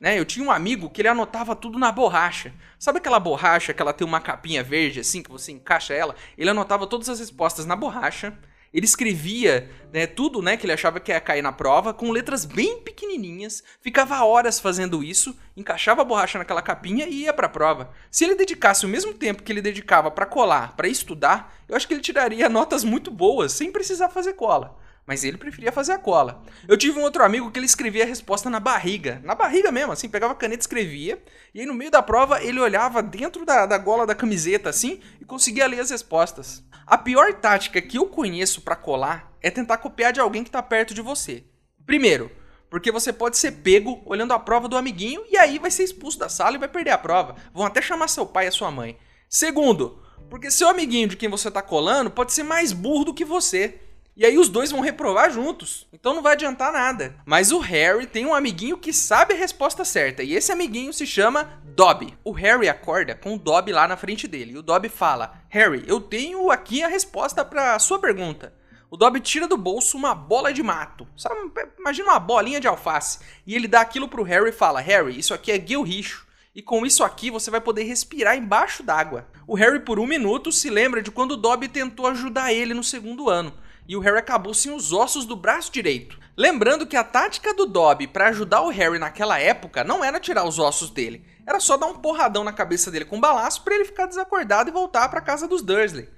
Né? 0.00 0.18
Eu 0.18 0.24
tinha 0.24 0.44
um 0.44 0.50
amigo 0.50 0.90
que 0.90 1.00
ele 1.00 1.08
anotava 1.08 1.54
tudo 1.54 1.78
na 1.78 1.92
borracha. 1.92 2.52
Sabe 2.76 2.98
aquela 2.98 3.20
borracha 3.20 3.72
que 3.72 3.80
ela 3.80 3.92
tem 3.92 4.04
uma 4.04 4.20
capinha 4.20 4.60
verde 4.64 4.98
assim, 4.98 5.22
que 5.22 5.30
você 5.30 5.52
encaixa 5.52 5.94
ela? 5.94 6.16
Ele 6.36 6.50
anotava 6.50 6.88
todas 6.88 7.08
as 7.08 7.20
respostas 7.20 7.64
na 7.64 7.76
borracha. 7.76 8.36
Ele 8.72 8.86
escrevia 8.86 9.68
né, 9.92 10.06
tudo 10.06 10.40
né, 10.40 10.56
que 10.56 10.64
ele 10.64 10.72
achava 10.72 10.98
que 10.98 11.12
ia 11.12 11.20
cair 11.20 11.42
na 11.42 11.52
prova, 11.52 11.92
com 11.92 12.10
letras 12.10 12.44
bem 12.44 12.80
pequenininhas, 12.80 13.62
ficava 13.80 14.24
horas 14.24 14.58
fazendo 14.58 15.04
isso, 15.04 15.36
encaixava 15.56 16.00
a 16.00 16.04
borracha 16.04 16.38
naquela 16.38 16.62
capinha 16.62 17.06
e 17.06 17.24
ia 17.24 17.32
para 17.32 17.46
a 17.46 17.50
prova. 17.50 17.90
Se 18.10 18.24
ele 18.24 18.34
dedicasse 18.34 18.86
o 18.86 18.88
mesmo 18.88 19.12
tempo 19.12 19.42
que 19.42 19.52
ele 19.52 19.60
dedicava 19.60 20.10
para 20.10 20.24
colar, 20.24 20.74
para 20.74 20.88
estudar, 20.88 21.54
eu 21.68 21.76
acho 21.76 21.86
que 21.86 21.92
ele 21.92 22.00
tiraria 22.00 22.48
notas 22.48 22.82
muito 22.82 23.10
boas, 23.10 23.52
sem 23.52 23.70
precisar 23.70 24.08
fazer 24.08 24.32
cola. 24.32 24.76
Mas 25.06 25.24
ele 25.24 25.36
preferia 25.36 25.72
fazer 25.72 25.92
a 25.92 25.98
cola. 25.98 26.42
Eu 26.68 26.76
tive 26.76 26.98
um 26.98 27.02
outro 27.02 27.24
amigo 27.24 27.50
que 27.50 27.58
ele 27.58 27.66
escrevia 27.66 28.04
a 28.04 28.06
resposta 28.06 28.48
na 28.48 28.60
barriga. 28.60 29.20
Na 29.24 29.34
barriga 29.34 29.72
mesmo, 29.72 29.92
assim, 29.92 30.08
pegava 30.08 30.32
a 30.32 30.36
caneta 30.36 30.60
e 30.60 30.62
escrevia. 30.62 31.22
E 31.52 31.60
aí 31.60 31.66
no 31.66 31.74
meio 31.74 31.90
da 31.90 32.02
prova 32.02 32.42
ele 32.42 32.60
olhava 32.60 33.02
dentro 33.02 33.44
da, 33.44 33.66
da 33.66 33.78
gola 33.78 34.06
da 34.06 34.14
camiseta, 34.14 34.70
assim, 34.70 35.00
e 35.20 35.24
conseguia 35.24 35.66
ler 35.66 35.80
as 35.80 35.90
respostas. 35.90 36.62
A 36.86 36.96
pior 36.96 37.34
tática 37.34 37.82
que 37.82 37.98
eu 37.98 38.06
conheço 38.06 38.60
para 38.60 38.76
colar 38.76 39.32
é 39.40 39.50
tentar 39.50 39.78
copiar 39.78 40.12
de 40.12 40.20
alguém 40.20 40.44
que 40.44 40.50
tá 40.50 40.62
perto 40.62 40.94
de 40.94 41.02
você. 41.02 41.44
Primeiro, 41.84 42.30
porque 42.70 42.92
você 42.92 43.12
pode 43.12 43.36
ser 43.36 43.52
pego 43.52 44.00
olhando 44.06 44.32
a 44.32 44.38
prova 44.38 44.68
do 44.68 44.76
amiguinho 44.76 45.22
e 45.30 45.36
aí 45.36 45.58
vai 45.58 45.70
ser 45.70 45.82
expulso 45.82 46.18
da 46.18 46.28
sala 46.28 46.56
e 46.56 46.58
vai 46.58 46.68
perder 46.68 46.90
a 46.90 46.98
prova. 46.98 47.36
Vão 47.52 47.66
até 47.66 47.82
chamar 47.82 48.08
seu 48.08 48.24
pai 48.24 48.46
e 48.46 48.52
sua 48.52 48.70
mãe. 48.70 48.96
Segundo, 49.28 50.02
porque 50.30 50.50
seu 50.50 50.68
amiguinho 50.68 51.08
de 51.08 51.16
quem 51.16 51.28
você 51.28 51.50
tá 51.50 51.60
colando 51.60 52.10
pode 52.10 52.32
ser 52.32 52.44
mais 52.44 52.72
burro 52.72 53.04
do 53.04 53.14
que 53.14 53.24
você. 53.24 53.78
E 54.14 54.26
aí 54.26 54.36
os 54.36 54.50
dois 54.50 54.70
vão 54.70 54.80
reprovar 54.80 55.30
juntos. 55.30 55.86
Então 55.90 56.14
não 56.14 56.20
vai 56.20 56.34
adiantar 56.34 56.70
nada. 56.70 57.16
Mas 57.24 57.50
o 57.50 57.58
Harry 57.58 58.06
tem 58.06 58.26
um 58.26 58.34
amiguinho 58.34 58.76
que 58.76 58.92
sabe 58.92 59.32
a 59.32 59.36
resposta 59.36 59.86
certa. 59.86 60.22
E 60.22 60.34
esse 60.34 60.52
amiguinho 60.52 60.92
se 60.92 61.06
chama 61.06 61.62
Dobby. 61.64 62.14
O 62.22 62.30
Harry 62.32 62.68
acorda 62.68 63.14
com 63.14 63.34
o 63.34 63.38
Dobby 63.38 63.72
lá 63.72 63.88
na 63.88 63.96
frente 63.96 64.28
dele. 64.28 64.52
E 64.52 64.58
o 64.58 64.62
Dobby 64.62 64.90
fala: 64.90 65.40
Harry, 65.48 65.82
eu 65.86 65.98
tenho 65.98 66.50
aqui 66.50 66.82
a 66.82 66.88
resposta 66.88 67.42
para 67.42 67.78
sua 67.78 67.98
pergunta. 67.98 68.52
O 68.90 68.98
Dobby 68.98 69.18
tira 69.18 69.48
do 69.48 69.56
bolso 69.56 69.96
uma 69.96 70.14
bola 70.14 70.52
de 70.52 70.62
mato. 70.62 71.08
Sabe, 71.16 71.50
imagina 71.78 72.10
uma 72.10 72.20
bolinha 72.20 72.60
de 72.60 72.68
alface. 72.68 73.20
E 73.46 73.54
ele 73.54 73.66
dá 73.66 73.80
aquilo 73.80 74.08
pro 74.08 74.22
Harry 74.24 74.50
e 74.50 74.52
fala: 74.52 74.82
Harry, 74.82 75.18
isso 75.18 75.32
aqui 75.32 75.50
é 75.50 75.56
guilricho. 75.56 76.26
E 76.54 76.60
com 76.60 76.84
isso 76.84 77.02
aqui 77.02 77.30
você 77.30 77.50
vai 77.50 77.62
poder 77.62 77.84
respirar 77.84 78.36
embaixo 78.36 78.82
d'água. 78.82 79.26
O 79.46 79.54
Harry, 79.54 79.80
por 79.80 79.98
um 79.98 80.06
minuto, 80.06 80.52
se 80.52 80.68
lembra 80.68 81.00
de 81.00 81.10
quando 81.10 81.30
o 81.30 81.36
Dobby 81.38 81.66
tentou 81.66 82.06
ajudar 82.08 82.52
ele 82.52 82.74
no 82.74 82.84
segundo 82.84 83.30
ano 83.30 83.54
e 83.88 83.96
o 83.96 84.00
Harry 84.00 84.18
acabou 84.18 84.54
sem 84.54 84.72
os 84.72 84.92
ossos 84.92 85.24
do 85.24 85.36
braço 85.36 85.72
direito. 85.72 86.18
Lembrando 86.36 86.86
que 86.86 86.96
a 86.96 87.04
tática 87.04 87.52
do 87.52 87.66
Dobby 87.66 88.06
para 88.06 88.28
ajudar 88.28 88.62
o 88.62 88.70
Harry 88.70 88.98
naquela 88.98 89.38
época 89.38 89.84
não 89.84 90.02
era 90.02 90.18
tirar 90.18 90.44
os 90.44 90.58
ossos 90.58 90.90
dele, 90.90 91.24
era 91.46 91.60
só 91.60 91.76
dar 91.76 91.86
um 91.86 91.98
porradão 91.98 92.42
na 92.44 92.52
cabeça 92.52 92.90
dele 92.90 93.04
com 93.04 93.16
um 93.16 93.20
balaço 93.20 93.62
para 93.62 93.74
ele 93.74 93.84
ficar 93.84 94.06
desacordado 94.06 94.70
e 94.70 94.72
voltar 94.72 95.08
para 95.08 95.20
casa 95.20 95.46
dos 95.46 95.62
Dursley. 95.62 96.08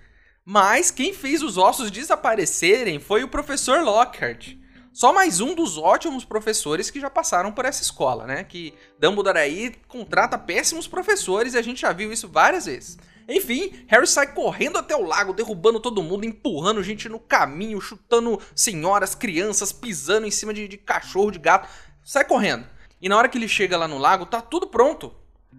Mas 0.44 0.90
quem 0.90 1.14
fez 1.14 1.42
os 1.42 1.56
ossos 1.56 1.90
desaparecerem 1.90 3.00
foi 3.00 3.24
o 3.24 3.28
professor 3.28 3.82
Lockhart. 3.82 4.56
Só 4.92 5.12
mais 5.12 5.40
um 5.40 5.54
dos 5.54 5.76
ótimos 5.76 6.24
professores 6.24 6.90
que 6.90 7.00
já 7.00 7.10
passaram 7.10 7.50
por 7.50 7.64
essa 7.64 7.82
escola, 7.82 8.26
né? 8.26 8.44
Que 8.44 8.72
Dumbledore 9.00 9.38
aí 9.38 9.74
contrata 9.88 10.38
péssimos 10.38 10.86
professores 10.86 11.54
e 11.54 11.58
a 11.58 11.62
gente 11.62 11.80
já 11.80 11.92
viu 11.92 12.12
isso 12.12 12.28
várias 12.28 12.66
vezes. 12.66 12.96
Enfim, 13.28 13.72
Harry 13.86 14.06
sai 14.06 14.32
correndo 14.32 14.78
até 14.78 14.94
o 14.94 15.04
lago, 15.04 15.32
derrubando 15.32 15.80
todo 15.80 16.02
mundo, 16.02 16.26
empurrando 16.26 16.82
gente 16.82 17.08
no 17.08 17.18
caminho, 17.18 17.80
chutando 17.80 18.40
senhoras, 18.54 19.14
crianças, 19.14 19.72
pisando 19.72 20.26
em 20.26 20.30
cima 20.30 20.52
de, 20.52 20.68
de 20.68 20.76
cachorro, 20.76 21.30
de 21.30 21.38
gato. 21.38 21.68
sai 22.04 22.24
correndo. 22.24 22.66
E 23.00 23.08
na 23.08 23.16
hora 23.16 23.28
que 23.28 23.38
ele 23.38 23.48
chega 23.48 23.76
lá 23.76 23.88
no 23.88 23.98
lago, 23.98 24.26
tá 24.26 24.40
tudo 24.40 24.66
pronto. 24.66 25.14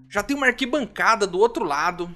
Já 0.09 0.21
tem 0.21 0.35
uma 0.35 0.47
arquibancada 0.47 1.25
do 1.25 1.39
outro 1.39 1.63
lado, 1.65 2.13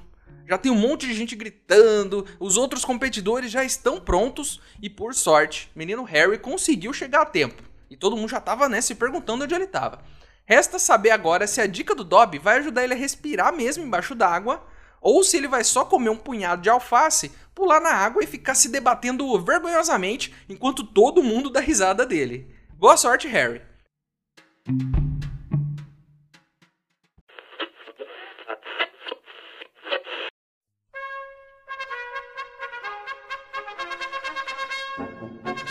já 0.47 0.57
tem 0.57 0.71
um 0.71 0.75
monte 0.75 1.05
de 1.05 1.13
gente 1.13 1.35
gritando, 1.35 2.25
os 2.39 2.57
outros 2.57 2.83
competidores 2.83 3.51
já 3.51 3.63
estão 3.63 3.99
prontos 3.99 4.59
e 4.81 4.89
por 4.89 5.13
sorte, 5.13 5.71
menino 5.75 6.03
Harry 6.03 6.39
conseguiu 6.39 6.93
chegar 6.93 7.21
a 7.21 7.25
tempo. 7.25 7.63
E 7.89 7.95
todo 7.95 8.15
mundo 8.15 8.29
já 8.29 8.39
tava 8.39 8.69
né, 8.69 8.81
se 8.81 8.95
perguntando 8.95 9.43
onde 9.43 9.53
ele 9.53 9.67
tava. 9.67 10.03
Resta 10.45 10.79
saber 10.79 11.11
agora 11.11 11.45
se 11.45 11.61
a 11.61 11.67
dica 11.67 11.93
do 11.93 12.03
Dobby 12.03 12.39
vai 12.39 12.57
ajudar 12.57 12.83
ele 12.83 12.93
a 12.93 12.97
respirar 12.97 13.53
mesmo 13.53 13.83
embaixo 13.83 14.15
d'água 14.15 14.63
ou 15.01 15.23
se 15.23 15.37
ele 15.37 15.47
vai 15.47 15.63
só 15.63 15.85
comer 15.85 16.09
um 16.09 16.17
punhado 16.17 16.61
de 16.61 16.69
alface, 16.69 17.31
pular 17.53 17.79
na 17.79 17.91
água 17.91 18.23
e 18.23 18.27
ficar 18.27 18.55
se 18.55 18.69
debatendo 18.69 19.39
vergonhosamente 19.39 20.33
enquanto 20.47 20.83
todo 20.83 21.23
mundo 21.23 21.49
dá 21.49 21.59
risada 21.59 22.05
dele. 22.05 22.53
Boa 22.73 22.97
sorte, 22.97 23.27
Harry! 23.27 23.61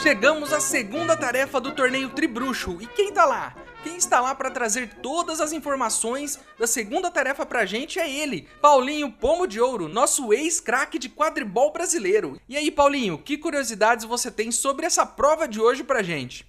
Chegamos 0.03 0.53
à 0.53 0.61
segunda 0.61 1.17
tarefa 1.17 1.61
do 1.61 1.75
torneio 1.75 2.09
Tribruxo. 2.11 2.79
E 2.81 2.87
quem 2.87 3.13
tá 3.13 3.25
lá? 3.25 3.55
Quem 3.83 3.97
está 3.97 4.21
lá 4.21 4.35
para 4.35 4.51
trazer 4.51 4.95
todas 5.01 5.41
as 5.41 5.53
informações 5.53 6.39
da 6.59 6.67
segunda 6.67 7.11
tarefa 7.11 7.47
pra 7.47 7.65
gente 7.65 8.01
é 8.01 8.11
ele, 8.11 8.49
Paulinho 8.61 9.11
Pomo 9.13 9.47
de 9.47 9.61
Ouro, 9.61 9.89
nosso 9.89 10.33
ex-craque 10.33 10.99
de 10.99 11.09
quadribol 11.09 11.73
brasileiro. 11.73 12.41
E 12.49 12.57
aí, 12.57 12.71
Paulinho, 12.71 13.19
que 13.19 13.39
curiosidades 13.39 14.05
você 14.05 14.31
tem 14.31 14.51
sobre 14.51 14.85
essa 14.85 15.07
prova 15.07 15.47
de 15.47 15.61
hoje 15.61 15.85
pra 15.85 16.03
gente? 16.03 16.47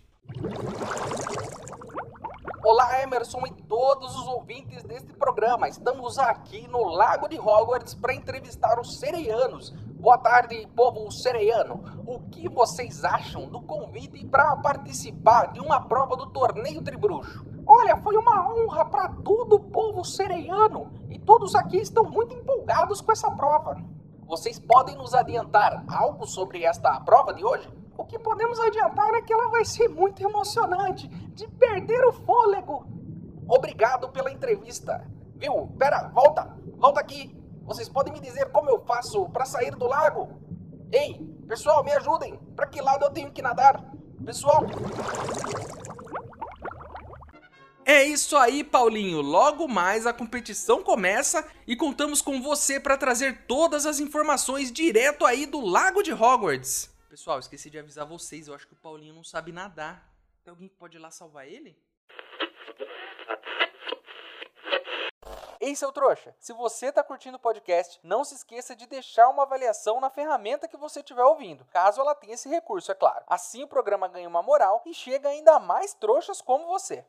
Olá, 2.72 3.02
Emerson 3.02 3.42
e 3.48 3.52
todos 3.64 4.16
os 4.16 4.28
ouvintes 4.28 4.84
deste 4.84 5.12
programa. 5.14 5.68
Estamos 5.68 6.20
aqui 6.20 6.68
no 6.68 6.84
Lago 6.84 7.28
de 7.28 7.40
Hogwarts 7.40 7.96
para 7.96 8.14
entrevistar 8.14 8.80
os 8.80 9.00
sereianos. 9.00 9.72
Boa 10.00 10.20
tarde, 10.20 10.68
povo 10.76 11.12
sereiano. 11.12 11.84
O 12.06 12.20
que 12.30 12.48
vocês 12.48 13.04
acham 13.04 13.50
do 13.50 13.60
convite 13.60 14.24
para 14.24 14.56
participar 14.58 15.52
de 15.52 15.60
uma 15.60 15.82
prova 15.82 16.16
do 16.16 16.28
torneio 16.28 16.84
Tribruxo? 16.84 17.44
Olha, 17.66 17.98
foi 17.98 18.16
uma 18.16 18.54
honra 18.54 18.86
para 18.86 19.10
todo 19.24 19.56
o 19.56 19.60
povo 19.60 20.06
sereiano 20.06 20.92
e 21.10 21.18
todos 21.18 21.56
aqui 21.56 21.78
estão 21.78 22.04
muito 22.04 22.36
empolgados 22.36 23.02
com 23.02 23.12
essa 23.12 23.32
prova. 23.32 23.82
Vocês 24.28 24.60
podem 24.60 24.96
nos 24.96 25.16
adiantar 25.16 25.84
algo 25.88 26.28
sobre 26.28 26.64
esta 26.64 27.00
prova 27.00 27.34
de 27.34 27.44
hoje? 27.44 27.79
O 28.00 28.06
que 28.06 28.18
podemos 28.18 28.58
adiantar 28.62 29.14
é 29.14 29.22
que 29.22 29.34
ela 29.34 29.50
vai 29.50 29.66
ser 29.66 29.90
muito 29.90 30.24
emocionante, 30.24 31.10
de 31.10 31.46
perder 31.50 32.02
o 32.06 32.14
fôlego. 32.14 32.88
Obrigado 33.46 34.08
pela 34.08 34.32
entrevista. 34.32 35.06
Viu? 35.36 35.68
Pera, 35.78 36.08
volta, 36.08 36.58
volta 36.78 37.02
aqui. 37.02 37.38
Vocês 37.64 37.90
podem 37.90 38.14
me 38.14 38.22
dizer 38.22 38.54
como 38.54 38.70
eu 38.70 38.80
faço 38.86 39.28
para 39.32 39.44
sair 39.44 39.76
do 39.76 39.86
lago? 39.86 40.30
Ei, 40.94 41.20
pessoal, 41.46 41.84
me 41.84 41.92
ajudem. 41.92 42.38
Para 42.56 42.68
que 42.68 42.80
lado 42.80 43.04
eu 43.04 43.12
tenho 43.12 43.34
que 43.34 43.42
nadar? 43.42 43.84
Pessoal. 44.26 44.64
É 47.86 48.06
isso 48.06 48.38
aí, 48.38 48.64
Paulinho. 48.64 49.20
Logo 49.20 49.68
mais 49.68 50.08
a 50.08 50.14
competição 50.14 50.82
começa 50.82 51.46
e 51.68 51.76
contamos 51.76 52.22
com 52.22 52.42
você 52.42 52.80
para 52.80 52.96
trazer 52.96 53.46
todas 53.46 53.86
as 53.86 54.00
informações 54.00 54.72
direto 54.72 55.26
aí 55.26 55.46
do 55.46 55.60
Lago 55.60 56.02
de 56.02 56.14
Hogwarts. 56.14 56.98
Pessoal, 57.20 57.38
esqueci 57.38 57.70
de 57.70 57.78
avisar 57.78 58.06
vocês, 58.06 58.48
eu 58.48 58.56
acho 58.56 58.66
que 58.66 58.72
o 58.72 58.78
Paulinho 58.78 59.14
não 59.14 59.26
sabe 59.26 59.52
nadar. 59.52 60.10
Tem 60.42 60.52
alguém 60.52 60.70
que 60.70 60.76
pode 60.76 60.96
ir 60.96 61.02
lá 61.02 61.12
salvar 61.12 61.46
ele? 61.46 61.78
Ei, 65.60 65.76
seu 65.76 65.92
trouxa, 65.92 66.34
se 66.40 66.54
você 66.54 66.94
tá 66.94 67.04
curtindo 67.04 67.36
o 67.36 67.40
podcast, 67.40 68.00
não 68.04 68.24
se 68.24 68.36
esqueça 68.36 68.74
de 68.74 68.86
deixar 68.86 69.28
uma 69.28 69.44
avaliação 69.44 70.00
na 70.00 70.10
ferramenta 70.10 70.66
que 70.66 70.78
você 70.78 71.02
estiver 71.02 71.26
ouvindo, 71.26 71.66
caso 71.66 72.00
ela 72.00 72.16
tenha 72.16 72.36
esse 72.36 72.48
recurso, 72.48 72.90
é 72.90 72.96
claro. 72.96 73.26
Assim 73.28 73.64
o 73.64 73.68
programa 73.68 74.08
ganha 74.08 74.30
uma 74.30 74.42
moral 74.42 74.82
e 74.86 74.94
chega 74.94 75.28
ainda 75.28 75.56
a 75.56 75.60
mais 75.60 75.94
trouxas 75.94 76.42
como 76.42 76.68
você. 76.68 77.04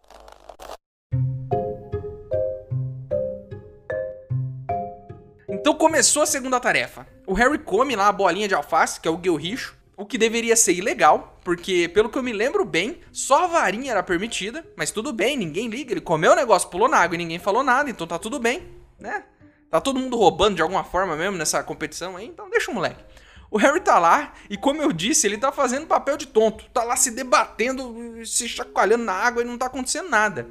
Então 5.48 5.72
começou 5.72 6.24
a 6.24 6.26
segunda 6.26 6.58
tarefa. 6.58 7.06
O 7.28 7.32
Harry 7.32 7.62
come 7.62 7.94
lá 7.94 8.08
a 8.08 8.12
bolinha 8.12 8.48
de 8.48 8.56
alface, 8.56 9.00
que 9.00 9.06
é 9.06 9.10
o 9.10 9.16
guilricho, 9.16 9.78
o 10.00 10.06
que 10.06 10.16
deveria 10.16 10.56
ser 10.56 10.72
ilegal, 10.72 11.38
porque 11.44 11.86
pelo 11.86 12.08
que 12.08 12.16
eu 12.16 12.22
me 12.22 12.32
lembro 12.32 12.64
bem, 12.64 13.00
só 13.12 13.44
a 13.44 13.46
varinha 13.46 13.90
era 13.90 14.02
permitida, 14.02 14.64
mas 14.74 14.90
tudo 14.90 15.12
bem, 15.12 15.36
ninguém 15.36 15.68
liga, 15.68 15.92
ele 15.92 16.00
comeu 16.00 16.32
o 16.32 16.34
negócio, 16.34 16.70
pulou 16.70 16.88
na 16.88 16.96
água 16.96 17.16
e 17.16 17.18
ninguém 17.18 17.38
falou 17.38 17.62
nada, 17.62 17.90
então 17.90 18.06
tá 18.06 18.18
tudo 18.18 18.38
bem, 18.38 18.66
né? 18.98 19.24
Tá 19.68 19.78
todo 19.78 20.00
mundo 20.00 20.16
roubando 20.16 20.56
de 20.56 20.62
alguma 20.62 20.82
forma 20.82 21.14
mesmo 21.16 21.36
nessa 21.36 21.62
competição 21.62 22.16
aí, 22.16 22.26
então 22.26 22.48
deixa 22.48 22.70
o 22.70 22.74
moleque. 22.74 23.04
O 23.50 23.58
Harry 23.58 23.78
tá 23.78 23.98
lá 23.98 24.32
e, 24.48 24.56
como 24.56 24.80
eu 24.80 24.90
disse, 24.90 25.26
ele 25.26 25.36
tá 25.36 25.52
fazendo 25.52 25.86
papel 25.86 26.16
de 26.16 26.26
tonto. 26.26 26.64
Tá 26.72 26.82
lá 26.82 26.96
se 26.96 27.10
debatendo, 27.10 28.24
se 28.24 28.48
chacoalhando 28.48 29.04
na 29.04 29.12
água 29.12 29.42
e 29.42 29.44
não 29.44 29.58
tá 29.58 29.66
acontecendo 29.66 30.08
nada. 30.08 30.48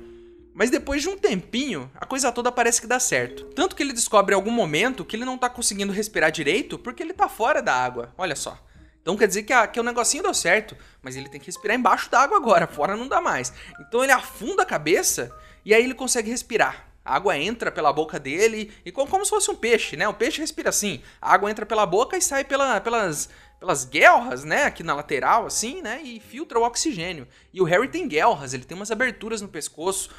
Mas 0.53 0.70
depois 0.70 1.01
de 1.01 1.10
um 1.10 1.18
tempinho, 1.18 1.89
a 1.96 2.06
coisa 2.06 2.32
toda 2.32 2.51
parece 2.51 2.79
que 2.79 2.86
dá 2.86 3.00
certo. 3.00 3.46
Tanto 3.56 3.75
que 3.75 3.82
ele 3.82 3.94
descobre 3.94 4.36
em 4.36 4.38
algum 4.38 4.51
momento 4.51 5.03
que 5.03 5.15
ele 5.15 5.25
não 5.25 5.39
tá 5.39 5.50
conseguindo 5.50 5.91
respirar 5.91 6.32
direito 6.32 6.77
porque 6.77 7.01
ele 7.01 7.13
tá 7.13 7.27
fora 7.27 7.63
da 7.63 7.74
água. 7.74 8.13
Olha 8.15 8.36
só. 8.36 8.69
Então 9.01 9.18
quer 9.18 9.27
dizer 9.27 9.44
que, 9.44 9.53
a, 9.53 9.65
que 9.68 9.79
o 9.79 9.84
negocinho 9.84 10.24
deu 10.24 10.34
certo, 10.34 10.75
mas 11.01 11.15
ele 11.15 11.29
tem 11.29 11.39
que 11.39 11.48
respirar 11.48 11.75
embaixo 11.75 12.10
d'água 12.10 12.38
agora, 12.38 12.68
fora 12.68 12.96
não 12.96 13.08
dá 13.08 13.22
mais. 13.22 13.53
Então 13.79 14.03
ele 14.03 14.12
afunda 14.12 14.63
a 14.63 14.65
cabeça 14.65 15.32
e 15.65 15.74
aí 15.74 15.84
ele 15.84 15.94
consegue 15.94 16.29
respirar. 16.29 16.89
A 17.03 17.15
água 17.15 17.36
entra 17.38 17.72
pela 17.72 17.91
boca 17.91 18.20
dele, 18.20 18.72
e 18.86 18.91
como, 18.91 19.10
como 19.10 19.25
se 19.25 19.32
fosse 19.32 19.50
um 19.50 19.56
peixe, 19.56 19.96
né? 19.96 20.08
O 20.08 20.13
peixe 20.13 20.39
respira 20.39 20.70
assim. 20.70 21.01
A 21.20 21.34
água 21.34 21.50
entra 21.50 21.65
pela 21.65 21.86
boca 21.86 22.15
e 22.15 22.22
sai 22.22 22.44
pela, 22.44 22.79
pelas, 22.79 23.29
pelas 23.60 23.84
guelras, 23.84 24.44
né? 24.44 24.65
Aqui 24.65 24.84
na 24.84 24.94
lateral, 24.94 25.48
assim, 25.48 25.82
né? 25.82 26.01
E 26.03 26.20
filtra 26.20 26.60
o 26.60 26.63
oxigênio. 26.63 27.27
E 27.51 27.62
o 27.62 27.63
Harry 27.63 27.88
tem 27.88 28.08
guelras, 28.08 28.53
ele 28.53 28.63
tem 28.63 28.77
umas 28.77 28.91
aberturas 28.91 29.41
no 29.41 29.48
pescoço. 29.48 30.12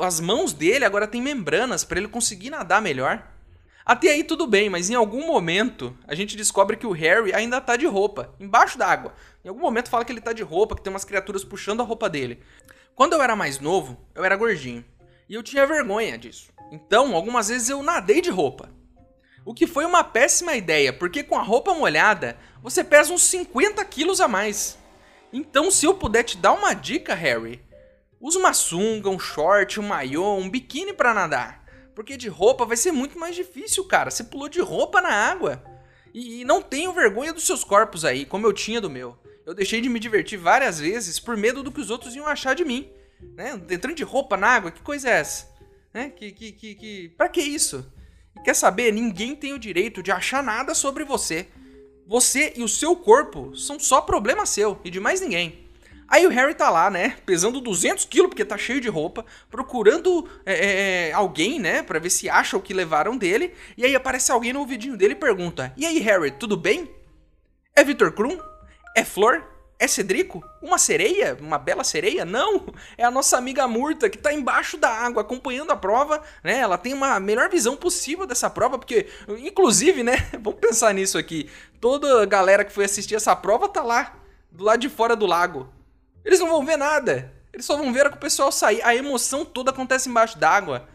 As 0.00 0.20
mãos 0.20 0.52
dele 0.52 0.84
agora 0.84 1.08
tem 1.08 1.20
membranas 1.20 1.82
para 1.82 1.98
ele 1.98 2.08
conseguir 2.08 2.50
nadar 2.50 2.80
melhor. 2.80 3.26
Até 3.88 4.10
aí 4.10 4.22
tudo 4.22 4.46
bem, 4.46 4.68
mas 4.68 4.90
em 4.90 4.94
algum 4.94 5.26
momento 5.26 5.96
a 6.06 6.14
gente 6.14 6.36
descobre 6.36 6.76
que 6.76 6.86
o 6.86 6.92
Harry 6.92 7.32
ainda 7.32 7.58
tá 7.58 7.74
de 7.74 7.86
roupa, 7.86 8.34
embaixo 8.38 8.76
d'água. 8.76 9.14
Em 9.42 9.48
algum 9.48 9.62
momento 9.62 9.88
fala 9.88 10.04
que 10.04 10.12
ele 10.12 10.20
tá 10.20 10.34
de 10.34 10.42
roupa, 10.42 10.76
que 10.76 10.82
tem 10.82 10.92
umas 10.92 11.06
criaturas 11.06 11.42
puxando 11.42 11.80
a 11.80 11.84
roupa 11.84 12.06
dele. 12.06 12.42
Quando 12.94 13.14
eu 13.14 13.22
era 13.22 13.34
mais 13.34 13.60
novo, 13.60 13.98
eu 14.14 14.22
era 14.26 14.36
gordinho. 14.36 14.84
E 15.26 15.32
eu 15.32 15.42
tinha 15.42 15.66
vergonha 15.66 16.18
disso. 16.18 16.50
Então, 16.70 17.16
algumas 17.16 17.48
vezes 17.48 17.70
eu 17.70 17.82
nadei 17.82 18.20
de 18.20 18.28
roupa. 18.28 18.68
O 19.42 19.54
que 19.54 19.66
foi 19.66 19.86
uma 19.86 20.04
péssima 20.04 20.54
ideia, 20.54 20.92
porque 20.92 21.22
com 21.22 21.38
a 21.38 21.42
roupa 21.42 21.72
molhada, 21.72 22.36
você 22.62 22.84
pesa 22.84 23.10
uns 23.10 23.22
50 23.22 23.82
quilos 23.86 24.20
a 24.20 24.28
mais. 24.28 24.76
Então, 25.32 25.70
se 25.70 25.86
eu 25.86 25.94
puder 25.94 26.24
te 26.24 26.36
dar 26.36 26.52
uma 26.52 26.74
dica, 26.74 27.14
Harry, 27.14 27.64
use 28.20 28.36
uma 28.36 28.52
sunga, 28.52 29.08
um 29.08 29.18
short, 29.18 29.80
um 29.80 29.88
maiô, 29.88 30.34
um 30.34 30.50
biquíni 30.50 30.92
para 30.92 31.14
nadar. 31.14 31.67
Porque 31.98 32.16
de 32.16 32.28
roupa 32.28 32.64
vai 32.64 32.76
ser 32.76 32.92
muito 32.92 33.18
mais 33.18 33.34
difícil, 33.34 33.82
cara. 33.84 34.08
Você 34.08 34.22
pulou 34.22 34.48
de 34.48 34.60
roupa 34.60 35.00
na 35.02 35.08
água. 35.08 35.60
E, 36.14 36.42
e 36.42 36.44
não 36.44 36.62
tenho 36.62 36.92
vergonha 36.92 37.32
dos 37.32 37.44
seus 37.44 37.64
corpos 37.64 38.04
aí, 38.04 38.24
como 38.24 38.46
eu 38.46 38.52
tinha 38.52 38.80
do 38.80 38.88
meu. 38.88 39.18
Eu 39.44 39.52
deixei 39.52 39.80
de 39.80 39.88
me 39.88 39.98
divertir 39.98 40.38
várias 40.38 40.78
vezes 40.78 41.18
por 41.18 41.36
medo 41.36 41.60
do 41.60 41.72
que 41.72 41.80
os 41.80 41.90
outros 41.90 42.14
iam 42.14 42.28
achar 42.28 42.54
de 42.54 42.64
mim. 42.64 42.88
Né? 43.34 43.60
Entrando 43.68 43.96
de 43.96 44.04
roupa 44.04 44.36
na 44.36 44.46
água, 44.46 44.70
que 44.70 44.80
coisa 44.80 45.08
é 45.08 45.14
essa? 45.14 45.52
Né? 45.92 46.10
Que, 46.10 46.30
que, 46.30 46.52
que, 46.52 46.74
que... 46.76 47.08
Pra 47.16 47.28
que 47.28 47.40
isso? 47.40 47.84
E 48.36 48.44
quer 48.44 48.54
saber? 48.54 48.92
Ninguém 48.92 49.34
tem 49.34 49.52
o 49.52 49.58
direito 49.58 50.00
de 50.00 50.12
achar 50.12 50.40
nada 50.40 50.76
sobre 50.76 51.02
você. 51.02 51.48
Você 52.06 52.52
e 52.54 52.62
o 52.62 52.68
seu 52.68 52.94
corpo 52.94 53.56
são 53.56 53.76
só 53.80 54.00
problema 54.00 54.46
seu 54.46 54.78
e 54.84 54.90
de 54.90 55.00
mais 55.00 55.20
ninguém. 55.20 55.67
Aí 56.08 56.26
o 56.26 56.30
Harry 56.30 56.54
tá 56.54 56.70
lá, 56.70 56.90
né, 56.90 57.16
pesando 57.26 57.60
200 57.60 58.06
quilos, 58.06 58.30
porque 58.30 58.44
tá 58.44 58.56
cheio 58.56 58.80
de 58.80 58.88
roupa, 58.88 59.26
procurando 59.50 60.26
é, 60.46 61.08
é, 61.08 61.12
alguém, 61.12 61.60
né, 61.60 61.82
pra 61.82 61.98
ver 61.98 62.08
se 62.08 62.30
acha 62.30 62.56
o 62.56 62.62
que 62.62 62.72
levaram 62.72 63.16
dele. 63.16 63.52
E 63.76 63.84
aí 63.84 63.94
aparece 63.94 64.32
alguém 64.32 64.52
no 64.52 64.60
ouvidinho 64.60 64.96
dele 64.96 65.12
e 65.12 65.16
pergunta: 65.16 65.72
E 65.76 65.84
aí, 65.84 65.98
Harry, 65.98 66.30
tudo 66.30 66.56
bem? 66.56 66.90
É 67.76 67.84
Victor 67.84 68.12
Krum? 68.12 68.38
É 68.96 69.04
Flor? 69.04 69.44
É 69.78 69.86
Cedrico? 69.86 70.42
Uma 70.60 70.78
sereia? 70.78 71.36
Uma 71.40 71.58
bela 71.58 71.84
sereia? 71.84 72.24
Não! 72.24 72.66
É 72.96 73.04
a 73.04 73.10
nossa 73.10 73.36
amiga 73.36 73.68
Murta, 73.68 74.10
que 74.10 74.18
tá 74.18 74.32
embaixo 74.32 74.76
da 74.76 74.88
água, 74.88 75.22
acompanhando 75.22 75.70
a 75.70 75.76
prova, 75.76 76.20
né? 76.42 76.58
Ela 76.58 76.76
tem 76.76 76.92
uma 76.92 77.20
melhor 77.20 77.48
visão 77.48 77.76
possível 77.76 78.26
dessa 78.26 78.50
prova, 78.50 78.78
porque, 78.78 79.06
inclusive, 79.28 80.02
né? 80.02 80.16
Vamos 80.42 80.58
pensar 80.58 80.92
nisso 80.92 81.16
aqui. 81.16 81.48
Toda 81.80 82.22
a 82.22 82.26
galera 82.26 82.64
que 82.64 82.72
foi 82.72 82.86
assistir 82.86 83.14
essa 83.14 83.36
prova 83.36 83.68
tá 83.68 83.82
lá, 83.84 84.16
do 84.50 84.64
lado 84.64 84.80
de 84.80 84.88
fora 84.88 85.14
do 85.14 85.26
lago. 85.26 85.77
Eles 86.28 86.40
não 86.40 86.50
vão 86.50 86.62
ver 86.62 86.76
nada. 86.76 87.32
Eles 87.50 87.64
só 87.64 87.74
vão 87.74 87.90
ver 87.90 88.10
que 88.10 88.16
o 88.18 88.20
pessoal 88.20 88.52
sair. 88.52 88.82
A 88.82 88.94
emoção 88.94 89.46
toda 89.46 89.70
acontece 89.70 90.10
embaixo 90.10 90.38
d'água. 90.38 90.86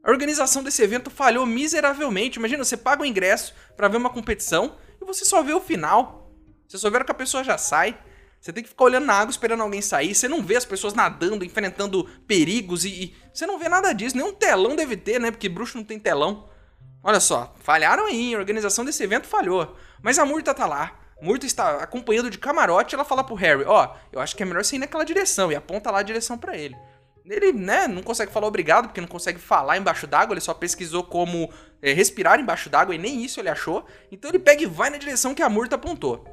A 0.00 0.08
organização 0.12 0.62
desse 0.62 0.80
evento 0.80 1.10
falhou 1.10 1.44
miseravelmente. 1.44 2.38
Imagina, 2.38 2.62
você 2.62 2.76
paga 2.76 3.02
o 3.02 3.04
ingresso 3.04 3.52
para 3.76 3.88
ver 3.88 3.96
uma 3.96 4.10
competição 4.10 4.76
e 5.02 5.04
você 5.04 5.24
só 5.24 5.42
vê 5.42 5.52
o 5.52 5.60
final. 5.60 6.32
Você 6.68 6.78
só 6.78 6.88
vê 6.88 7.02
que 7.02 7.10
a 7.10 7.14
pessoa 7.14 7.42
já 7.42 7.58
sai. 7.58 7.98
Você 8.40 8.52
tem 8.52 8.62
que 8.62 8.68
ficar 8.68 8.84
olhando 8.84 9.06
na 9.06 9.14
água 9.14 9.32
esperando 9.32 9.64
alguém 9.64 9.82
sair. 9.82 10.14
Você 10.14 10.28
não 10.28 10.40
vê 10.40 10.54
as 10.54 10.64
pessoas 10.64 10.94
nadando, 10.94 11.44
enfrentando 11.44 12.04
perigos 12.28 12.84
e, 12.84 12.90
e, 12.90 13.16
Você 13.34 13.46
não 13.46 13.58
vê 13.58 13.68
nada 13.68 13.92
disso. 13.92 14.16
Nem 14.16 14.24
um 14.24 14.32
telão 14.32 14.76
deve 14.76 14.96
ter, 14.96 15.18
né? 15.18 15.32
Porque 15.32 15.48
bruxo 15.48 15.76
não 15.76 15.84
tem 15.84 15.98
telão. 15.98 16.48
Olha 17.02 17.18
só, 17.18 17.56
falharam 17.58 18.06
aí. 18.06 18.36
A 18.36 18.38
organização 18.38 18.84
desse 18.84 19.02
evento 19.02 19.26
falhou. 19.26 19.76
Mas 20.00 20.16
a 20.16 20.24
Murta 20.24 20.54
tá 20.54 20.64
lá. 20.64 20.96
Murta 21.22 21.46
está 21.46 21.82
acompanhando 21.82 22.30
de 22.30 22.38
camarote. 22.38 22.94
Ela 22.94 23.04
fala 23.04 23.24
pro 23.24 23.34
Harry: 23.34 23.64
Ó, 23.64 23.84
oh, 23.84 23.96
eu 24.12 24.20
acho 24.20 24.36
que 24.36 24.42
é 24.42 24.46
melhor 24.46 24.64
você 24.64 24.76
ir 24.76 24.78
naquela 24.78 25.04
direção. 25.04 25.52
E 25.52 25.56
aponta 25.56 25.90
lá 25.90 25.98
a 25.98 26.02
direção 26.02 26.38
para 26.38 26.56
ele. 26.56 26.76
Ele, 27.24 27.52
né, 27.52 27.86
não 27.86 28.02
consegue 28.02 28.32
falar 28.32 28.46
obrigado, 28.46 28.86
porque 28.86 29.00
não 29.00 29.06
consegue 29.06 29.38
falar 29.38 29.76
embaixo 29.76 30.06
d'água, 30.06 30.34
ele 30.34 30.40
só 30.40 30.52
pesquisou 30.52 31.04
como 31.04 31.48
é, 31.80 31.92
respirar 31.92 32.40
embaixo 32.40 32.68
d'água 32.68 32.94
e 32.94 32.98
nem 32.98 33.22
isso 33.22 33.38
ele 33.38 33.48
achou. 33.48 33.86
Então 34.10 34.30
ele 34.30 34.38
pega 34.38 34.62
e 34.62 34.66
vai 34.66 34.90
na 34.90 34.96
direção 34.96 35.34
que 35.34 35.42
a 35.42 35.48
Murta 35.48 35.76
apontou. 35.76 36.24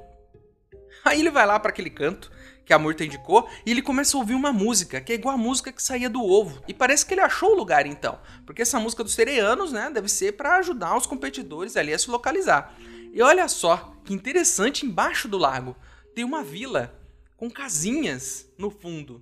Aí 1.05 1.19
ele 1.19 1.29
vai 1.29 1.45
lá 1.45 1.59
para 1.59 1.69
aquele 1.69 1.89
canto 1.89 2.31
que 2.65 2.73
a 2.73 2.79
Murta 2.79 3.05
indicou 3.05 3.47
e 3.65 3.71
ele 3.71 3.81
começa 3.81 4.17
a 4.17 4.19
ouvir 4.19 4.33
uma 4.33 4.51
música 4.51 4.99
que 4.99 5.13
é 5.13 5.15
igual 5.15 5.35
a 5.35 5.37
música 5.37 5.71
que 5.71 5.81
saía 5.81 6.09
do 6.09 6.21
ovo. 6.23 6.61
E 6.67 6.73
parece 6.73 7.05
que 7.05 7.13
ele 7.13 7.21
achou 7.21 7.51
o 7.51 7.55
lugar 7.55 7.85
então, 7.85 8.19
porque 8.45 8.61
essa 8.61 8.79
música 8.79 9.03
dos 9.03 9.13
sereianos, 9.13 9.71
né, 9.71 9.89
deve 9.93 10.09
ser 10.09 10.33
para 10.33 10.57
ajudar 10.57 10.97
os 10.97 11.05
competidores 11.05 11.77
ali 11.77 11.93
a 11.93 11.99
se 11.99 12.09
localizar. 12.09 12.75
E 13.13 13.21
olha 13.21 13.47
só, 13.47 13.93
que 14.03 14.13
interessante, 14.13 14.85
embaixo 14.85 15.27
do 15.27 15.37
lago 15.37 15.75
tem 16.13 16.23
uma 16.23 16.43
vila 16.43 16.99
com 17.35 17.49
casinhas 17.49 18.47
no 18.57 18.71
fundo. 18.71 19.21